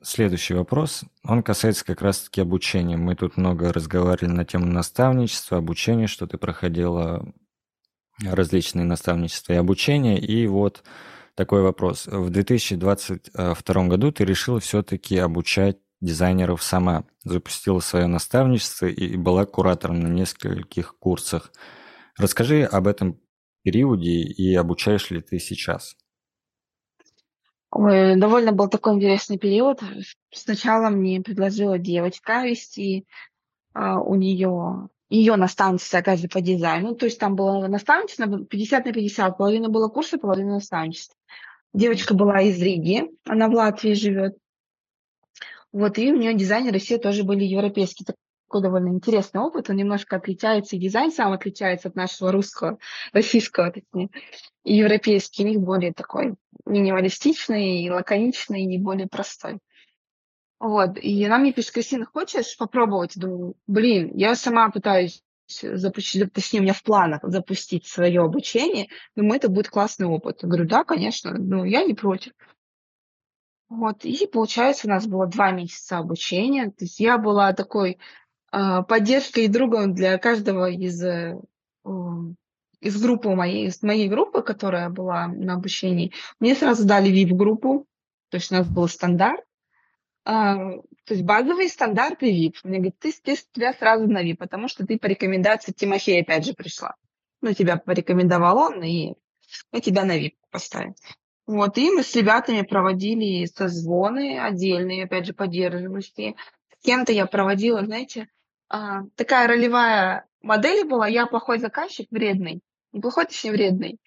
[0.02, 2.98] Следующий вопрос, он касается как раз-таки обучения.
[2.98, 7.26] Мы тут много разговаривали на тему наставничества, обучения, что ты проходила
[8.24, 10.20] различные наставничества и обучения.
[10.20, 10.84] И вот
[11.36, 12.08] такой вопрос.
[12.08, 20.00] В 2022 году ты решила все-таки обучать дизайнеров сама, запустила свое наставничество и была куратором
[20.00, 21.52] на нескольких курсах.
[22.18, 23.20] Расскажи об этом
[23.64, 25.96] периоде и обучаешь ли ты сейчас?
[27.72, 29.82] Ой, довольно был такой интересный период.
[30.34, 33.06] Сначала мне предложила девочка вести
[33.74, 36.96] а, у нее ее опять же, по дизайну.
[36.96, 39.38] То есть там было наставничество 50 на 50.
[39.38, 41.16] Половина было курса, половина наставничества.
[41.74, 44.38] Девочка была из Риги, она в Латвии живет.
[45.72, 48.06] Вот, и у нее дизайнеры все тоже были европейские.
[48.06, 49.70] Такой довольно интересный опыт.
[49.70, 52.78] Он немножко отличается, и дизайн сам отличается от нашего русского,
[53.12, 54.10] российского, точнее.
[54.64, 59.60] И европейский, них более такой минималистичный, и лаконичный, и более простой.
[60.60, 63.14] Вот, и она мне пишет, Кристина, хочешь попробовать?
[63.16, 69.38] Думаю, блин, я сама пытаюсь запустить, точнее, у меня в планах запустить свое обучение, думаю,
[69.38, 70.40] это будет классный опыт.
[70.42, 72.34] Я говорю, да, конечно, ну, я не против.
[73.70, 76.68] Вот, и получается, у нас было два месяца обучения.
[76.68, 77.98] То есть я была такой
[78.52, 81.38] э, поддержкой и другом для каждого из, э,
[82.80, 86.14] из группы моей, из моей группы, которая была на обучении.
[86.40, 87.86] Мне сразу дали VIP-группу,
[88.30, 89.42] то есть у нас был стандарт.
[90.26, 90.56] Э,
[91.04, 92.56] то есть базовый стандарт и VIP.
[92.64, 96.46] Мне говорят, ты, ты тебя сразу на VIP, потому что ты по рекомендации Тимофея опять
[96.46, 96.96] же пришла.
[97.42, 99.14] Ну, тебя порекомендовал он, и
[99.74, 100.96] мы тебя на VIP поставим.
[101.48, 106.36] Вот, и мы с ребятами проводили созвоны отдельные, опять же, поддерживающие.
[106.80, 108.28] С кем-то я проводила, знаете,
[108.70, 112.60] а, такая ролевая модель была, я плохой заказчик, вредный.
[112.92, 114.00] Не плохой, точнее, вредный.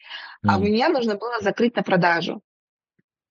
[0.42, 0.62] А mm.
[0.62, 2.42] меня нужно было закрыть на продажу.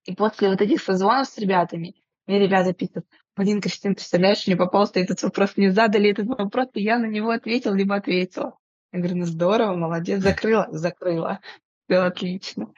[0.06, 1.94] И после вот этих созвонов с ребятами,
[2.26, 6.82] мне ребята пишут, блин, Кристина, представляешь, мне попался этот вопрос, мне задали этот вопрос, и
[6.82, 8.58] я на него ответил, либо ответила.
[8.92, 11.42] Я говорю, ну здорово, молодец, закрыла, закрыла.
[11.88, 12.74] Все отлично.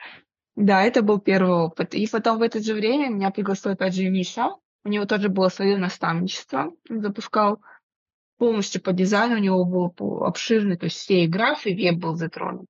[0.55, 1.95] Да, это был первый опыт.
[1.95, 4.55] И потом в это же время меня пригласил опять же Миша.
[4.83, 6.73] У него тоже было свое наставничество.
[6.89, 7.61] Он запускал
[8.37, 12.15] полностью по дизайну, у него был обширный, то есть все и графы, и веб был
[12.15, 12.65] затронут.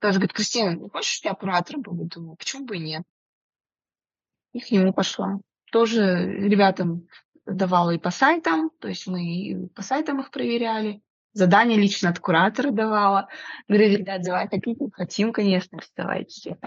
[0.00, 2.04] Тоже говорит, Кристина, не хочешь, я оператором буду?
[2.04, 3.02] Думаю, почему бы и нет?
[4.52, 5.40] И к нему пошла.
[5.72, 7.08] Тоже ребятам
[7.46, 11.02] давала и по сайтам, то есть мы и по сайтам их проверяли.
[11.32, 13.28] Задание лично от куратора давала.
[13.66, 14.88] Говорю, ребят, давай хотите?
[14.92, 16.58] Хотим, конечно, вставайте.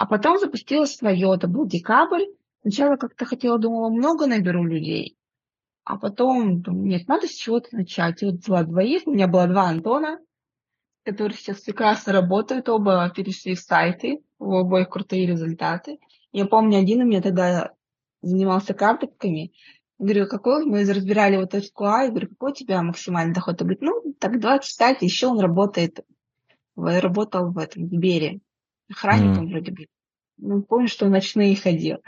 [0.00, 2.24] А потом запустила свое, это был декабрь.
[2.62, 5.18] Сначала как-то хотела, думала, много наберу людей.
[5.84, 8.22] А потом, нет, надо с чего-то начать.
[8.22, 10.18] И вот взяла двоих, у меня было два Антона,
[11.04, 15.98] которые сейчас прекрасно работают, оба перешли в сайты, у обоих крутые результаты.
[16.32, 17.74] Я помню, один у меня тогда
[18.22, 19.52] занимался карточками.
[19.98, 23.60] Говорю, какой мы разбирали вот точку А, я говорю, какой у тебя максимальный доход?
[23.60, 26.00] Он говорит, ну, так 20 сайт, еще он работает,
[26.74, 28.40] работал в этом, в Сбере.
[28.90, 29.50] Охранником mm.
[29.50, 29.86] вроде бы.
[30.38, 31.98] Ну, помню, что ночные ходил.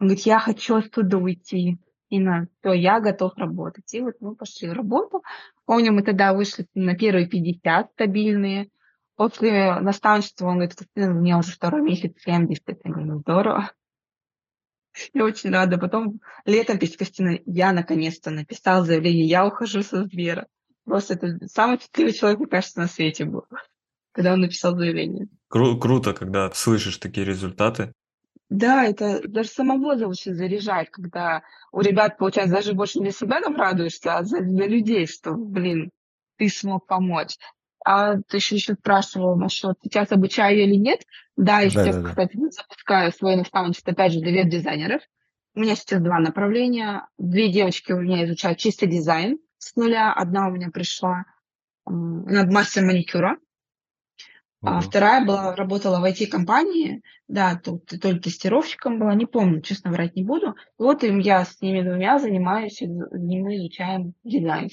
[0.00, 1.78] Он говорит, я хочу оттуда уйти.
[2.08, 3.92] И на то я готов работать.
[3.92, 5.22] И вот мы пошли в работу.
[5.66, 8.70] Помню, мы тогда вышли на первые 50 стабильные.
[9.16, 12.62] После наставничества он говорит, у меня уже второй месяц 70.
[12.66, 13.72] Я говорю, ну здорово.
[15.12, 15.78] Я очень рада.
[15.78, 20.46] Потом летом пишет Костина, я наконец-то написал заявление, я ухожу со Сбера.
[20.84, 23.44] Просто это самый счастливый человек, мне кажется, на свете был,
[24.12, 25.28] когда он написал заявление.
[25.50, 27.92] Кру- круто, когда слышишь такие результаты.
[28.50, 33.40] Да, это даже самого очень заряжает, когда у ребят, получается, даже больше не для себя
[33.40, 35.90] там радуешься, а за, за людей, что, блин,
[36.38, 37.36] ты смог помочь.
[37.84, 41.02] А ты еще, еще спрашивал насчет сейчас обучаю или нет.
[41.36, 42.08] Да, я сейчас, да, да.
[42.08, 45.02] кстати, запускаю свое наставничество, опять же, для веб-дизайнеров.
[45.54, 47.06] У меня сейчас два направления.
[47.18, 50.12] Две девочки у меня изучают чисто дизайн с нуля.
[50.12, 51.24] Одна у меня пришла
[51.86, 53.38] над мастер маникюра.
[54.60, 59.92] А вторая была, работала в IT-компании, да, тут то ли тестировщиком была, не помню, честно
[59.92, 60.56] врать не буду.
[60.78, 64.68] Вот им я с ними двумя занимаюсь, мы изучаем дизайн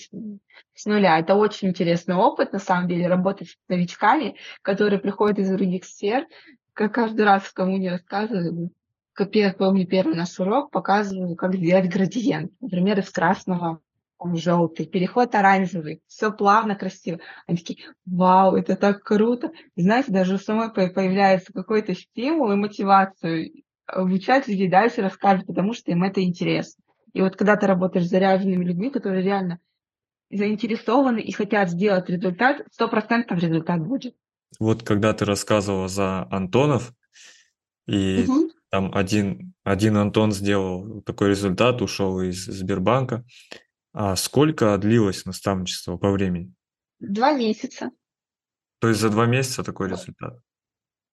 [0.74, 1.20] с нуля.
[1.20, 6.26] Это очень интересный опыт, на самом деле, работать с новичками, которые приходят из других сфер.
[6.74, 8.72] Как каждый раз кому не рассказываю,
[9.14, 12.52] как помню первый наш урок, показываю, как сделать градиент.
[12.60, 13.80] Например, из красного
[14.26, 17.20] он желтый, переход оранжевый, все плавно, красиво.
[17.48, 19.52] Они такие, вау, это так круто.
[19.76, 23.52] И знаете, даже у самой появляется какой-то стимул и мотивацию
[23.86, 26.84] обучать людей дальше рассказывать, потому что им это интересно.
[27.14, 29.60] И вот когда ты работаешь с заряженными людьми, которые реально
[30.32, 34.16] заинтересованы и хотят сделать результат, сто процентов результат будет.
[34.60, 36.94] Вот когда ты рассказывала за Антонов,
[37.88, 38.50] и угу.
[38.70, 43.24] там один, один Антон сделал такой результат, ушел из Сбербанка.
[43.98, 46.54] А сколько длилось наставничество по времени?
[47.00, 47.92] Два месяца.
[48.80, 50.38] То есть за два месяца такой результат?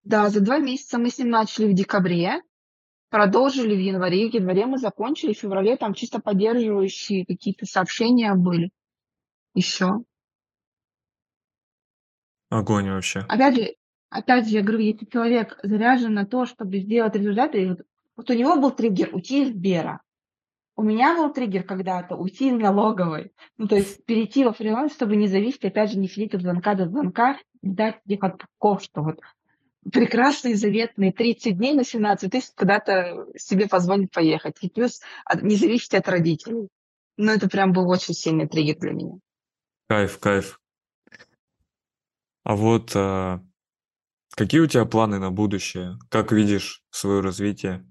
[0.02, 2.42] Да, за два месяца мы с ним начали в декабре,
[3.08, 8.72] продолжили в январе, в январе мы закончили, в феврале там чисто поддерживающие какие-то сообщения были
[9.54, 10.02] еще.
[12.48, 13.20] Огонь вообще.
[13.28, 13.76] Опять же,
[14.10, 17.82] опять же, я говорю, если человек заряжен на то, чтобы сделать результаты, вот,
[18.16, 20.02] вот у него был триггер уйти из Сбера.
[20.74, 23.32] У меня был триггер когда-то уйти из налоговой.
[23.58, 26.74] Ну, то есть перейти во фриланс, чтобы не зависеть, опять же, не сидеть от звонка
[26.74, 29.20] до звонка, дать этих отпусков, что вот
[29.90, 34.56] прекрасные заветные 30 дней на 17 тысяч куда-то себе позволить поехать.
[34.60, 35.00] И плюс
[35.40, 36.68] не зависеть от родителей.
[37.18, 39.14] Ну, это прям был очень сильный триггер для меня.
[39.88, 40.58] Кайф, кайф.
[42.44, 43.40] А вот а,
[44.34, 45.98] какие у тебя планы на будущее?
[46.08, 47.86] Как видишь свое развитие?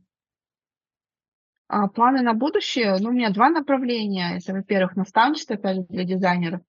[1.74, 2.98] А, планы на будущее?
[3.00, 4.38] Ну, у меня два направления.
[4.38, 6.60] Это, во-первых, наставничество, опять для дизайнеров.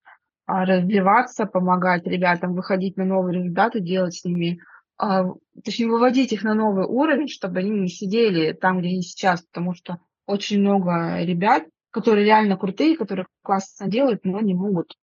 [0.45, 4.61] А, развиваться, помогать ребятам выходить на новые результаты, делать с ними
[4.97, 5.25] а,
[5.61, 9.73] точнее, выводить их на новый уровень, чтобы они не сидели там, где они сейчас, потому
[9.73, 14.95] что очень много ребят, которые реально крутые, которые классно делают, но не могут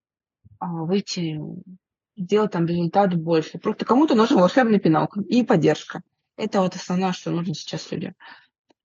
[0.60, 1.38] выйти,
[2.16, 3.58] сделать там результат больше.
[3.58, 6.00] Просто кому-то нужен волшебный пинок и поддержка.
[6.38, 8.14] Это вот основное, что нужно сейчас людям,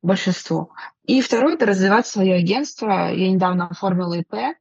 [0.06, 0.72] большинству.
[1.06, 3.12] И второе– это развивать свое агентство.
[3.14, 4.56] Я недавно оформила ИП,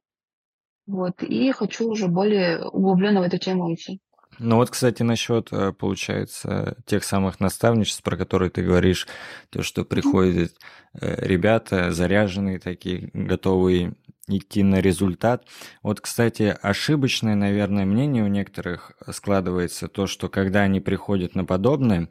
[0.86, 4.00] вот, и хочу уже более углубленно в эту тему идти.
[4.38, 9.06] Ну вот, кстати, насчет, э, получается, тех самых наставничеств, про которые ты говоришь,
[9.50, 10.52] то, что приходят
[10.92, 13.94] э, ребята заряженные такие, готовые
[14.26, 15.46] идти на результат.
[15.82, 22.08] Вот, кстати, ошибочное, наверное, мнение у некоторых складывается то, что когда они приходят на подобное,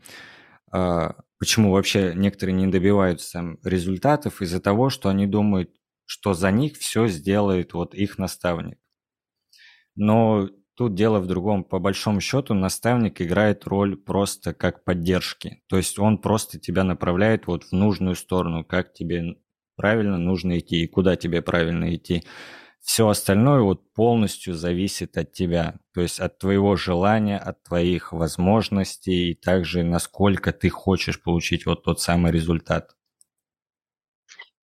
[0.71, 5.71] а, почему вообще некоторые не добиваются результатов из-за того, что они думают,
[6.05, 8.77] что за них все сделает вот их наставник.
[9.97, 11.65] Но Тут дело в другом.
[11.65, 15.61] По большому счету наставник играет роль просто как поддержки.
[15.67, 19.35] То есть он просто тебя направляет вот в нужную сторону, как тебе
[19.75, 22.23] правильно нужно идти и куда тебе правильно идти.
[22.83, 29.31] Все остальное вот полностью зависит от тебя, то есть от твоего желания, от твоих возможностей
[29.31, 32.91] и также насколько ты хочешь получить вот тот самый результат.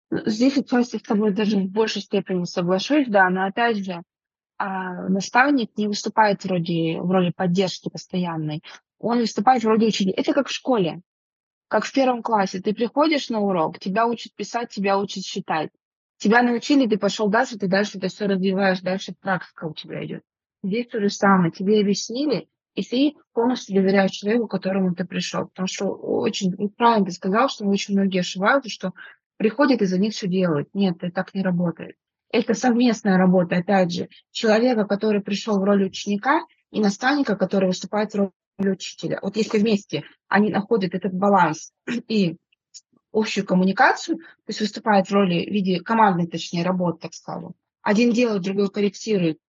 [0.10, 4.02] Здесь отчасти с тобой даже в большей степени соглашусь, да, но опять же,
[4.58, 8.64] а наставник не выступает вроде, в роли поддержки постоянной,
[8.98, 10.12] он выступает в роли.
[10.14, 11.02] Это как в школе,
[11.68, 12.62] как в первом классе.
[12.62, 15.70] Ты приходишь на урок, тебя учат писать, тебя учат считать.
[16.18, 20.24] Тебя научили, ты пошел дальше, ты дальше это все развиваешь, дальше практика у тебя идет.
[20.64, 21.52] Здесь то же самое.
[21.52, 25.48] Тебе объяснили, и ты полностью доверяешь человеку, к которому ты пришел.
[25.48, 28.94] Потому что очень правильно ты сказал, что очень многие ошибаются, что
[29.38, 30.70] приходят и за них все делают.
[30.74, 31.96] Нет, это так не работает
[32.30, 38.12] это совместная работа, опять же, человека, который пришел в роли ученика, и наставника, который выступает
[38.12, 39.20] в роли учителя.
[39.22, 41.72] Вот если вместе они находят этот баланс
[42.08, 42.36] и
[43.18, 47.54] общую коммуникацию, то есть выступают в роли в виде командной, точнее, работы, так скажем.
[47.82, 49.40] Один делает, другой корректирует,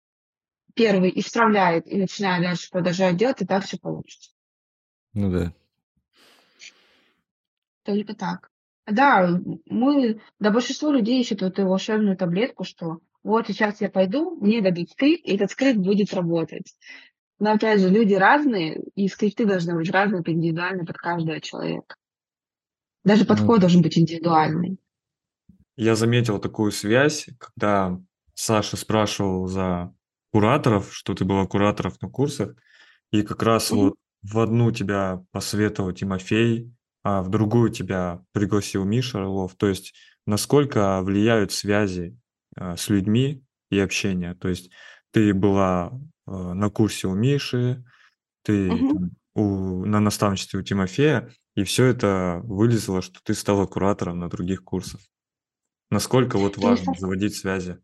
[0.74, 4.30] первый исправляет и начинает дальше продолжать делать, и так все получится.
[5.12, 5.52] Ну да.
[7.82, 8.50] Только так.
[8.86, 14.62] Да, мы, да большинство людей ищут эту волшебную таблетку, что вот сейчас я пойду, мне
[14.62, 16.74] дадут скрипт, и этот скрипт будет работать.
[17.38, 21.96] Но опять же, люди разные, и скрипты должны быть разные, индивидуальны под каждого человека.
[23.08, 24.78] Даже подход ну, должен быть индивидуальный.
[25.78, 27.98] Я заметил такую связь, когда
[28.34, 29.94] Саша спрашивал за
[30.30, 32.54] кураторов, что ты была кураторов на курсах,
[33.10, 36.70] и как раз вот в одну тебя посоветовал Тимофей,
[37.02, 39.54] а в другую тебя пригласил Миша Орлов.
[39.56, 39.94] То есть
[40.26, 42.14] насколько влияют связи
[42.56, 44.34] а, с людьми и общение.
[44.34, 44.70] То есть
[45.12, 47.82] ты была а, на курсе у Миши,
[48.42, 48.88] ты угу.
[48.92, 54.28] там, у, на наставничестве у Тимофея, и все это вылезло, что ты стала куратором на
[54.28, 55.00] других курсах.
[55.90, 57.82] Насколько вот важно заводить связи?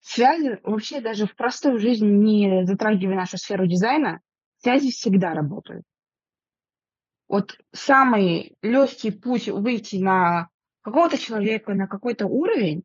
[0.00, 4.20] Связи вообще даже в простой жизни, не затрагивая нашу сферу дизайна,
[4.56, 5.84] связи всегда работают
[7.28, 10.48] вот самый легкий путь выйти на
[10.80, 12.84] какого-то человека, на какой-то уровень,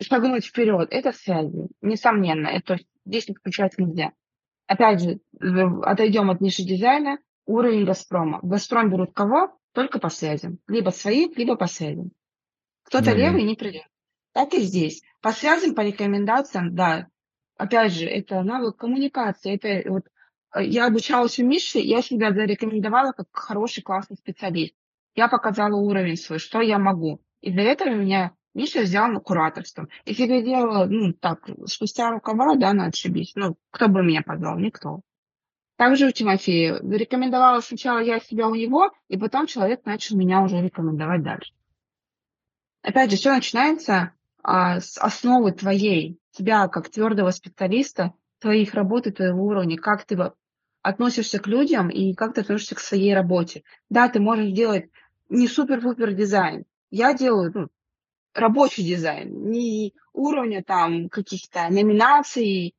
[0.00, 1.68] шагнуть вперед, это связи.
[1.80, 4.12] Несомненно, это здесь исключать нельзя.
[4.66, 5.20] Опять же,
[5.82, 8.40] отойдем от ниши дизайна, уровень Газпрома.
[8.42, 9.56] Газпром берут кого?
[9.72, 10.58] Только по связям.
[10.68, 12.12] Либо свои, либо по связям.
[12.84, 13.16] Кто-то mm-hmm.
[13.16, 13.86] левый не придет.
[14.32, 15.02] Так и здесь.
[15.20, 17.08] По связям, по рекомендациям, да.
[17.56, 19.54] Опять же, это навык коммуникации.
[19.54, 20.06] Это вот
[20.54, 24.74] э, я обучалась у Миши, я себя зарекомендовала как хороший, классный специалист.
[25.14, 27.20] Я показала уровень свой, что я могу.
[27.40, 29.88] И для этого меня Миша взял на кураторство.
[30.04, 34.22] Если бы я делала, ну, так, спустя рукава, да, на отшибись, ну, кто бы меня
[34.22, 34.58] позвал?
[34.58, 35.00] Никто.
[35.76, 36.78] Также у Тимофея.
[36.82, 41.52] Рекомендовала сначала я себя у него, и потом человек начал меня уже рекомендовать дальше.
[42.82, 44.12] Опять же, все начинается
[44.42, 50.18] а, с основы твоей, тебя как твердого специалиста, твоих работ и твоего уровня, как ты
[50.82, 53.64] относишься к людям и как ты относишься к своей работе.
[53.88, 54.90] Да, ты можешь делать
[55.30, 56.64] не супер-пупер дизайн.
[56.90, 57.68] Я делаю ну,
[58.34, 62.74] рабочий дизайн, не уровня там каких-то номинаций,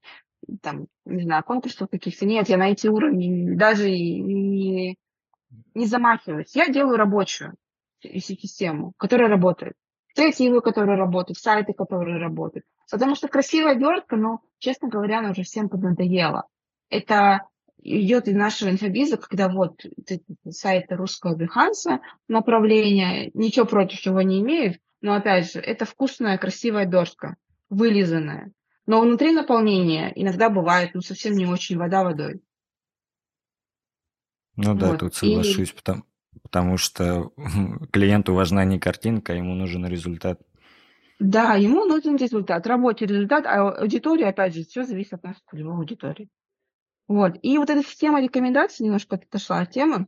[0.61, 2.25] там, не знаю, конкурсов каких-то.
[2.25, 4.97] Нет, я на эти уровни даже не,
[5.73, 6.55] не замахиваюсь.
[6.55, 7.55] Я делаю рабочую
[8.01, 9.73] систему, которая работает.
[10.15, 12.65] Креативы, которые работают, сайты, которые работают.
[12.89, 16.47] Потому что красивая обертка, но, честно говоря, она уже всем поднадоела.
[16.89, 17.47] Это
[17.79, 19.81] идет из нашего инфобиза, когда вот
[20.49, 26.83] сайт русского Behance направление, ничего против чего не имею, но опять же, это вкусная, красивая
[26.83, 27.35] обертка,
[27.69, 28.51] вылизанная.
[28.85, 32.41] Но внутри наполнения иногда бывает ну, совсем не очень вода водой.
[34.55, 34.99] Ну да, вот.
[34.99, 35.75] тут соглашусь, и...
[35.75, 36.03] потому,
[36.43, 37.31] потому что
[37.91, 40.39] клиенту важна не картинка, а ему нужен результат.
[41.19, 45.75] Да, ему нужен результат, рабочий результат, а аудитория, опять же, все зависит от нашей целевой
[45.75, 46.29] аудитории.
[47.07, 47.37] Вот.
[47.41, 50.07] И вот эта система рекомендаций, немножко отошла от темы,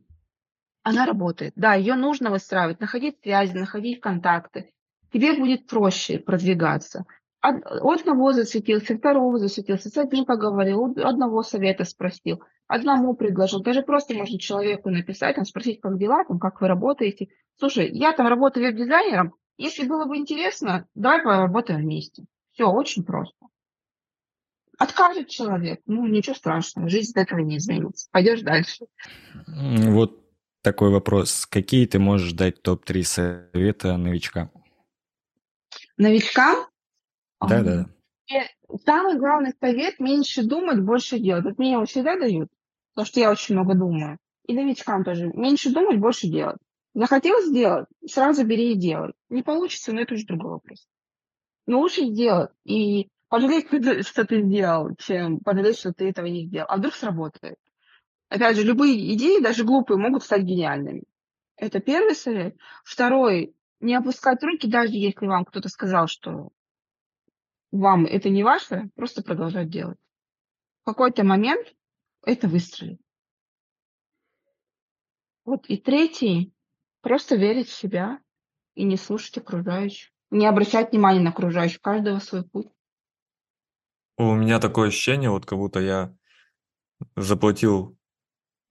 [0.82, 1.52] она работает.
[1.56, 4.72] Да, ее нужно выстраивать, находить связи, находить контакты.
[5.12, 7.06] Тебе будет проще продвигаться.
[7.40, 13.62] Одного засветился, второго засветился, с одним поговорил, одного совета спросил, одному предложил.
[13.62, 17.28] Даже просто можно человеку написать, там, спросить, как дела, там, как вы работаете.
[17.56, 22.24] Слушай, я там работаю веб-дизайнером, если было бы интересно, давай поработаем вместе.
[22.52, 23.34] Все, очень просто.
[24.78, 28.08] Откажет человек, ну ничего страшного, жизнь от этого не изменится.
[28.12, 28.86] Пойдешь дальше.
[29.46, 30.24] Вот
[30.62, 31.46] такой вопрос.
[31.46, 34.52] Какие ты можешь дать топ-3 совета новичкам?
[35.96, 36.67] Новичкам?
[37.40, 37.86] Да, да.
[38.84, 41.44] Самый главный совет– меньше думать, больше делать.
[41.44, 42.50] Вот мне его всегда дают,
[42.94, 44.18] потому что я очень много думаю.
[44.46, 45.30] И новичкам тоже.
[45.34, 46.58] Меньше думать, больше делать.
[46.94, 49.12] Захотел сделать, сразу бери и делай.
[49.28, 50.86] Не получится, но это уже другой вопрос.
[51.66, 53.68] Но лучше сделать и пожалеть,
[54.06, 56.66] что ты сделал, чем пожалеть, что ты этого не сделал.
[56.68, 57.56] А вдруг сработает.
[58.28, 61.04] Опять же, любые идеи, даже глупые, могут стать гениальными.
[61.56, 62.56] Это первый совет.
[62.84, 66.50] Второй– не опускать руки, даже если вам кто-то сказал, что
[67.70, 69.98] вам это не ваше, просто продолжать делать.
[70.82, 71.74] В какой-то момент
[72.24, 73.00] это выстрелит.
[75.44, 76.52] Вот и третий–
[77.02, 78.20] просто верить в себя
[78.74, 80.10] и не слушать окружающих.
[80.30, 82.68] Не обращать внимания на окружающих, каждого свой путь.
[84.18, 86.14] У меня такое ощущение, вот как будто я
[87.16, 87.96] заплатил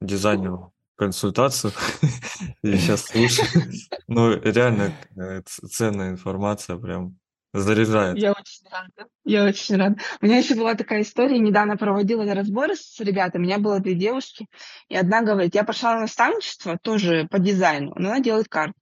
[0.02, 1.72] дизайнеру консультацию
[2.64, 3.48] и сейчас слушаю.
[4.10, 7.18] Ну, реально э, ценная информация, прям
[7.60, 8.18] заряжает.
[8.18, 9.10] Я очень рада.
[9.24, 9.98] Я очень рада.
[10.22, 11.40] У меня еще была такая история.
[11.40, 13.44] Недавно проводила разборы с ребятами.
[13.44, 14.48] У меня было две девушки.
[14.90, 18.80] И одна говорит, я пошла на наставничество тоже по дизайну, но она делает карты.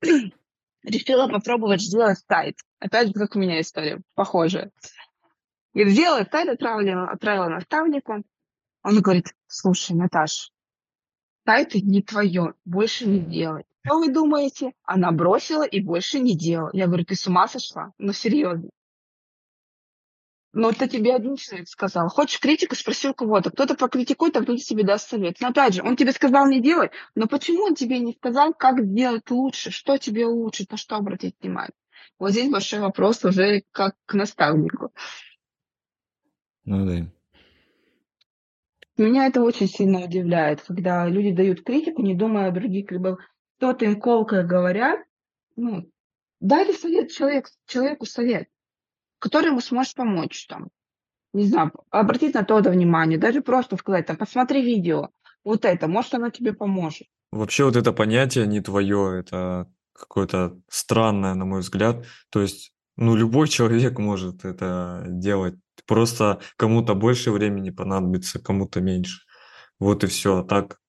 [0.82, 2.56] Решила попробовать сделать сайт.
[2.78, 4.70] Опять же, как у меня история, похожая.
[5.74, 8.24] Говорит, сделала сайт, отправила, отправила наставнику.
[8.82, 10.52] Он говорит, слушай, Наташ,
[11.44, 13.64] сайт не твое, больше не делай.
[13.86, 14.72] Что вы думаете?
[14.82, 16.70] Она бросила и больше не делала.
[16.72, 17.92] Я говорю, ты с ума сошла?
[17.98, 18.68] Ну, серьезно.
[20.52, 22.08] Ну, это тебе один человек сказал.
[22.08, 23.50] Хочешь критику, спроси у кого-то.
[23.50, 25.36] Кто-то покритикует, а кто-то тебе даст совет.
[25.40, 28.82] Но опять же, он тебе сказал не делать, но почему он тебе не сказал, как
[28.82, 31.74] сделать лучше, что тебе лучше, на что обратить внимание?
[32.18, 34.92] Вот здесь большой вопрос уже как к наставнику.
[36.64, 37.06] Ну да.
[38.96, 43.18] Меня это очень сильно удивляет, когда люди дают критику, не думая о других, либо
[43.56, 45.00] кто-то им колкое говорят,
[45.56, 45.90] ну,
[46.40, 48.48] дайте совет человек, человеку совет,
[49.18, 50.68] который ему сможет помочь там.
[51.32, 55.10] Не знаю, обратить на то внимание, даже просто сказать, там, посмотри видео,
[55.44, 57.08] вот это, может, оно тебе поможет.
[57.30, 62.06] Вообще вот это понятие не твое, это какое-то странное, на мой взгляд.
[62.30, 65.54] То есть, ну, любой человек может это делать.
[65.86, 69.20] Просто кому-то больше времени понадобится, кому-то меньше.
[69.78, 70.38] Вот и все.
[70.38, 70.80] А так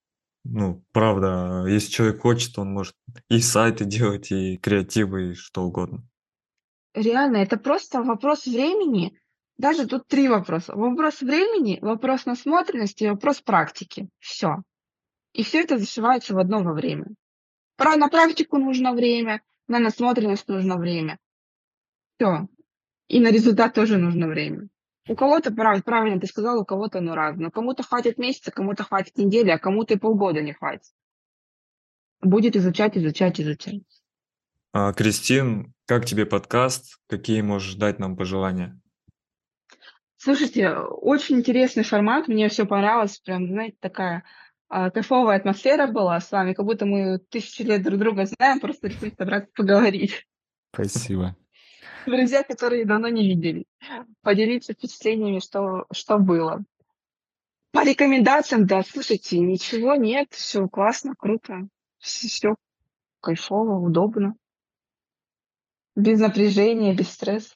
[0.44, 2.94] ну, правда, если человек хочет, он может
[3.28, 6.02] и сайты делать, и креативы, и что угодно.
[6.94, 9.18] реально, это просто вопрос времени.
[9.56, 10.74] Даже тут три вопроса.
[10.76, 14.08] Вопрос времени, вопрос насмотренности вопрос практики.
[14.20, 14.62] Все.
[15.32, 17.06] И все это зашивается в одно во время.
[17.78, 21.18] На практику нужно время, на насмотренность нужно время.
[22.16, 22.48] Все.
[23.08, 24.68] И на результат тоже нужно время.
[25.08, 27.50] У кого-то, прав, правильно ты сказал, у кого-то оно разное.
[27.50, 30.92] Кому-то хватит месяца, кому-то хватит недели, а кому-то и полгода не хватит.
[32.20, 33.82] Будет изучать, изучать, изучать.
[34.72, 37.00] А, Кристин, как тебе подкаст?
[37.06, 38.78] Какие можешь дать нам пожелания?
[40.16, 44.24] Слушайте, очень интересный формат, мне все понравилось, прям, знаете, такая
[44.68, 48.88] а, кайфовая атмосфера была с вами, как будто мы тысячи лет друг друга знаем, просто
[48.88, 50.26] решили собраться поговорить.
[50.74, 51.36] Спасибо.
[52.08, 53.66] Друзья, которые давно не видели.
[54.22, 56.64] Поделиться впечатлениями, что, что было.
[57.70, 62.54] По рекомендациям, да, слушайте, ничего нет, все классно, круто, все
[63.20, 64.36] кайфово, удобно.
[65.96, 67.54] Без напряжения, без стресса.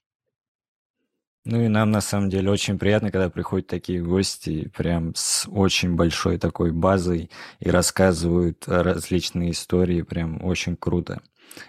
[1.46, 5.96] Ну и нам на самом деле очень приятно, когда приходят такие гости, прям с очень
[5.96, 11.22] большой такой базой и рассказывают различные истории, прям очень круто.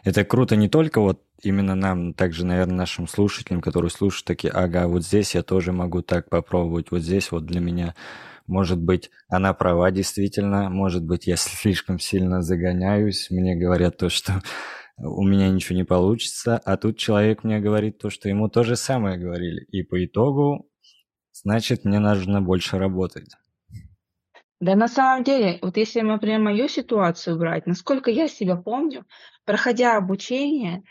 [0.03, 4.87] Это круто не только вот именно нам, также, наверное, нашим слушателям, которые слушают, такие, ага,
[4.87, 7.95] вот здесь я тоже могу так попробовать, вот здесь вот для меня,
[8.47, 14.41] может быть, она права действительно, может быть, я слишком сильно загоняюсь, мне говорят то, что
[14.97, 18.75] у меня ничего не получится, а тут человек мне говорит то, что ему то же
[18.75, 19.65] самое говорили.
[19.71, 20.69] И по итогу,
[21.31, 23.29] значит, мне нужно больше работать.
[24.63, 29.05] Да на самом деле, вот если, например, мою ситуацию брать, насколько я себя помню,
[29.43, 30.83] проходя обучение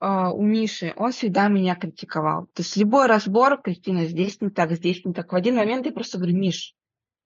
[0.00, 2.46] э, у Миши, он всегда меня критиковал.
[2.46, 5.30] То есть любой разбор, Кристина, здесь не так, здесь не так.
[5.30, 6.74] В один момент я просто говорю, Миш,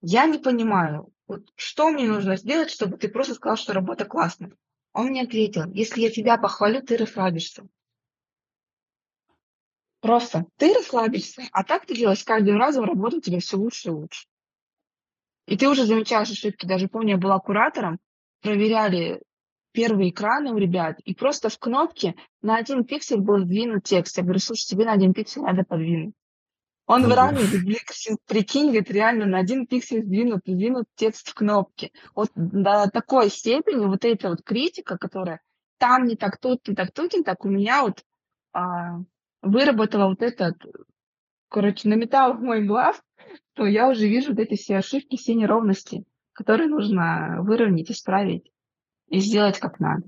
[0.01, 4.51] я не понимаю, вот что мне нужно сделать, чтобы ты просто сказал, что работа классная.
[4.93, 7.67] Он мне ответил, если я тебя похвалю, ты расслабишься.
[10.01, 13.91] Просто ты расслабишься, а так ты делаешь каждым разом работа у тебя все лучше и
[13.91, 14.27] лучше.
[15.47, 16.65] И ты уже замечаешь ошибки.
[16.65, 17.99] Даже помню, я была куратором,
[18.41, 19.21] проверяли
[19.71, 24.17] первые экраны у ребят, и просто в кнопке на один пиксель был сдвинут текст.
[24.17, 26.15] Я говорю, слушай, тебе на один пиксель надо подвинуть.
[26.87, 27.09] Он Ого.
[27.09, 27.77] выравнивает, блин,
[28.27, 31.91] прикинь, говорит, реально на один пиксель сдвинут, сдвинут текст в кнопке.
[32.13, 35.41] Вот до такой степени вот эта вот критика, которая
[35.77, 38.03] там не так, тут не так, тут не так, у меня вот
[38.53, 38.99] а,
[39.41, 40.55] выработала вот этот,
[41.49, 43.01] короче, наметала в мой глаз,
[43.53, 48.51] то я уже вижу вот эти все ошибки, все неровности, которые нужно выровнять, исправить
[49.09, 50.03] и сделать как надо.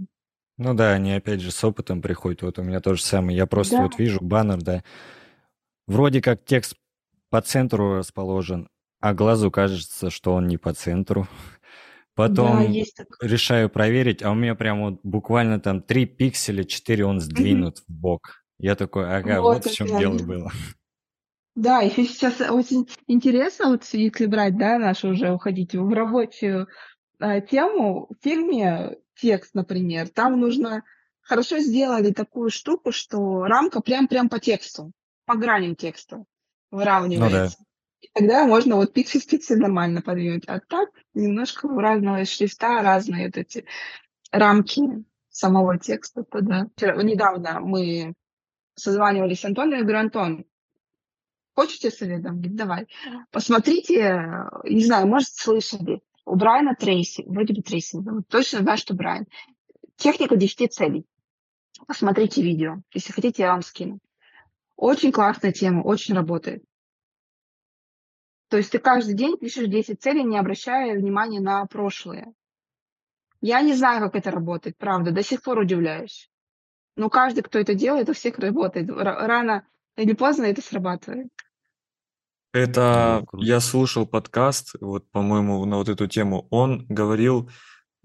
[0.58, 2.42] Ну да, они опять же с опытом приходят.
[2.42, 3.38] Вот у меня то же самое.
[3.38, 3.84] Я просто Да.
[3.84, 4.84] вот вижу баннер, да.
[5.86, 6.76] Вроде как текст
[7.30, 8.68] по центру расположен,
[9.00, 11.28] а глазу кажется, что он не по центру.
[12.18, 13.30] Да, Потом есть такое.
[13.30, 17.84] решаю проверить, а у меня прям вот буквально там 3 пикселя, 4 он сдвинут в
[17.88, 18.44] бок.
[18.58, 20.00] Я такой, ага, вот, Вот в чем опять.
[20.00, 20.52] дело было.
[21.58, 26.68] Да, еще сейчас очень интересно, вот если брать, да, нашу уже уходить в рабочую
[27.18, 30.84] а, тему, в фильме текст, например, там нужно
[31.22, 34.92] хорошо сделали такую штуку, что рамка прям-прям по тексту,
[35.26, 36.26] по граням текста
[36.70, 37.58] выравнивается.
[38.02, 40.48] И тогда можно вот пиксель в пиксель нормально подвинуть.
[40.48, 43.66] А так немножко у разного шрифта разные вот эти
[44.32, 44.82] рамки
[45.30, 46.24] самого текста.
[46.24, 46.68] То да.
[46.76, 48.14] Вчера- недавно мы
[48.76, 50.46] созванивались с Антоном, я говорю, Антон,
[51.58, 52.24] хочете совет?
[52.24, 52.88] Он говорит, давай.
[53.32, 57.98] Посмотрите, э, не знаю, может, слышали, у Брайана Трейси, вроде бы Трейси,
[58.30, 59.26] точно знаю, что Брайан.
[59.96, 61.08] Техника 10 целей.
[61.88, 62.82] Посмотрите видео.
[62.94, 64.00] Если хотите, я вам скину.
[64.76, 66.64] Очень классная тема, очень работает.
[68.50, 72.34] То есть ты каждый день пишешь 10 целей, не обращая внимания на прошлое.
[73.42, 76.30] Я не знаю, как это работает, правда, до сих пор удивляюсь.
[76.96, 78.90] Но каждый, кто это делает, у всех работает.
[78.90, 81.30] Рано или поздно это срабатывает.
[82.58, 86.48] Это Ну, я слушал подкаст, вот, по-моему, на вот эту тему.
[86.50, 87.50] Он говорил,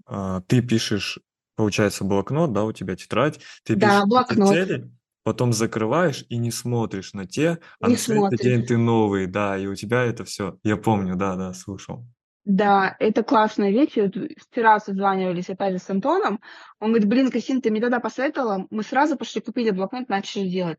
[0.05, 1.19] а, ты пишешь,
[1.55, 4.49] получается, блокнот, да, у тебя тетрадь, ты Да, пишешь блокнот.
[4.49, 4.91] цели,
[5.23, 9.57] потом закрываешь и не смотришь на те, а Не на следующий день ты новый, да,
[9.57, 10.59] и у тебя это все.
[10.63, 12.05] Я помню, да, да, слушал.
[12.45, 13.95] Да, это классная вещь.
[13.95, 16.41] Вот вчера созванивались опять же с Антоном.
[16.79, 18.67] Он говорит, блин, Кристина, ты мне тогда посоветовала.
[18.69, 20.77] Мы сразу пошли купили блокнот, начали делать.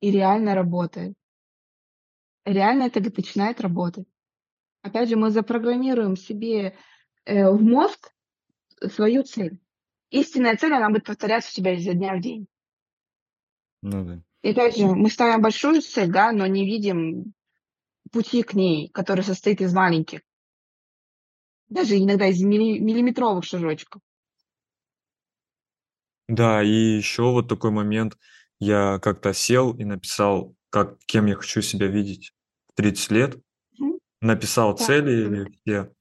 [0.00, 1.14] И реально работает.
[2.44, 4.06] Реально это говорит, начинает работать.
[4.82, 6.76] Опять же, мы запрограммируем себе
[7.24, 8.12] э, в мозг
[8.92, 9.58] свою цель.
[10.10, 12.46] Истинная цель, она будет повторяться у тебя изо дня в день.
[13.82, 14.22] Ну да.
[14.42, 17.32] И опять же, мы ставим большую цель, да, но не видим
[18.12, 20.20] пути к ней, который состоит из маленьких.
[21.68, 24.02] Даже иногда из милли- миллиметровых шажочков.
[26.28, 28.18] Да, и еще вот такой момент.
[28.60, 32.34] я как-то сел и написал, как, кем я хочу себя видеть
[32.66, 33.38] в 30 лет.
[34.20, 35.92] Написал Так, цели или все.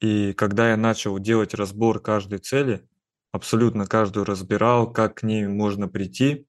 [0.00, 2.88] И когда я начал делать разбор каждой цели,
[3.30, 6.46] абсолютно каждую разбирал, как к ней можно прийти,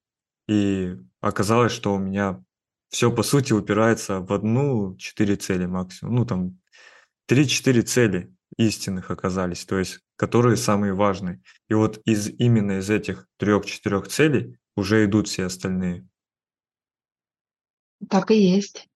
[0.48, 2.42] и оказалось, что у меня
[2.88, 6.14] все по сути упирается в одну, четыре цели максимум.
[6.14, 6.58] Ну, там,
[7.26, 11.42] три-четыре цели истинных оказались, то есть, которые самые важные.
[11.68, 16.08] И вот из именно из этих трех-четырех целей уже идут все остальные.
[18.10, 18.88] Так и есть.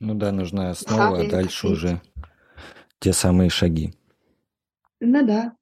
[0.00, 2.02] Ну да, нужна основа, а дальше уже
[2.98, 3.94] те самые шаги.
[5.00, 5.56] Ну да.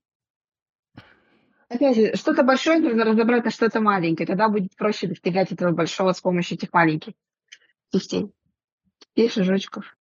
[1.68, 4.26] Опять же, что-то большое нужно разобрать на что-то маленькое.
[4.26, 7.14] Тогда будет проще достигать этого большого с помощью этих маленьких
[7.92, 8.32] частей
[9.14, 9.96] и шажочков.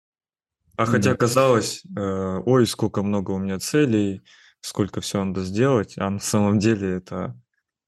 [0.78, 4.22] А хотя казалось, э, ой, сколько много у меня целей,
[4.62, 7.38] сколько все надо сделать, а на самом деле это,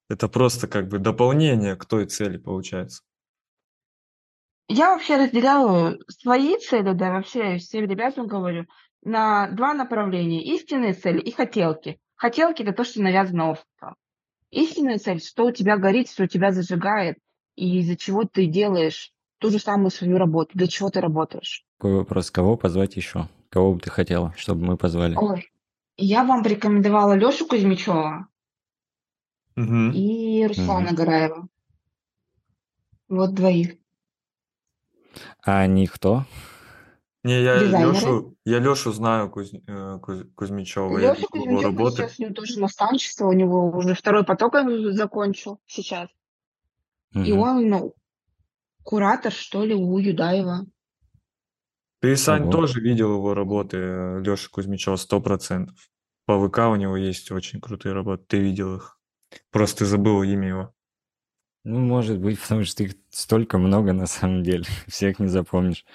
[0.10, 3.04] это просто как бы дополнение к той цели получается.
[4.74, 8.68] Я вообще разделяю свои цели, да, вообще всем ребятам говорю,
[9.04, 10.44] на два направления.
[10.44, 12.00] Истинные цели и хотелки.
[12.16, 13.96] Хотелки– это то, что навязано обществом.
[14.50, 17.18] Истинная цель– что у тебя горит, что тебя зажигает,
[17.56, 21.66] и из-за чего ты делаешь ту же самую свою работу, для чего ты работаешь.
[21.78, 23.28] Такой вопрос, кого позвать еще?
[23.50, 25.16] Кого бы ты хотела, чтобы мы позвали?
[25.16, 25.52] Ой,
[25.98, 28.28] я вам порекомендовала Лешу Кузьмичева
[29.56, 29.92] Мгм.
[29.92, 31.48] и Руслана Гараева.
[33.10, 33.81] Вот двоих.
[35.44, 36.26] А они кто?
[37.24, 37.94] Не, я Дизайнеры.
[37.94, 41.96] Лешу, я Лешу знаю Куз, э, Куз- Кузьмичева, я Леша его Кузьмичев работы.
[41.98, 46.10] сейчас у него тоже наставничество, у него уже второй поток он закончил сейчас.
[47.14, 47.40] И Мгм.
[47.40, 47.94] он, ну,
[48.84, 50.66] куратор, что ли, у Юдаева.
[52.00, 52.52] Ты, Сань, Ого.
[52.52, 53.78] тоже видел его работы,
[54.26, 55.76] Леша Кузьмичева, сто процентов.
[56.26, 58.98] По ВК у него есть очень крутые работы, ты видел их.
[59.52, 60.74] Просто ты забыл имя его.
[61.64, 64.66] Ну, может быть, потому что их столько много на самом деле.
[64.88, 65.86] Всех не запомнишь.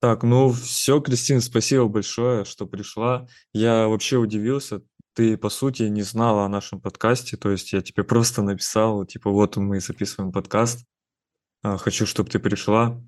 [0.00, 3.26] Так, ну все, Кристина, спасибо большое, что пришла.
[3.52, 4.82] Я вообще удивился.
[5.14, 9.30] Ты, по сути, не знала о нашем подкасте, то есть я тебе просто написал, типа,
[9.30, 10.84] вот мы записываем подкаст,
[11.62, 13.00] а, хочу, чтобы ты пришла,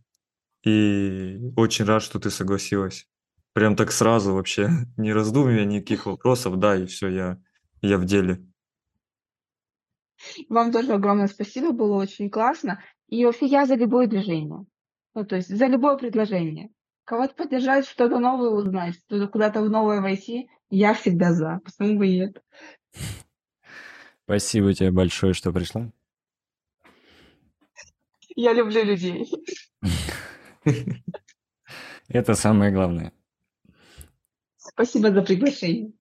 [0.65, 3.07] и очень рад, что ты согласилась.
[3.53, 7.39] Прям так сразу вообще, не раздумывая никаких вопросов, да, и все, я,
[7.83, 8.43] я в деле.
[10.49, 12.83] Вам тоже огромное спасибо, было очень классно.
[13.09, 14.65] И вообще я за любое движение.
[15.15, 16.71] Ну, то есть за любое предложение.
[17.05, 21.61] Кого-то поддержать, что-то новое узнать, что-то куда-то в новое войти, я всегда за.
[21.65, 22.43] Почему бы и нет?
[24.25, 25.93] Спасибо тебе большое, что пришла.
[28.35, 29.31] Я люблю людей.
[32.09, 33.13] Это самое главное.
[34.57, 35.93] Спасибо за приглашение.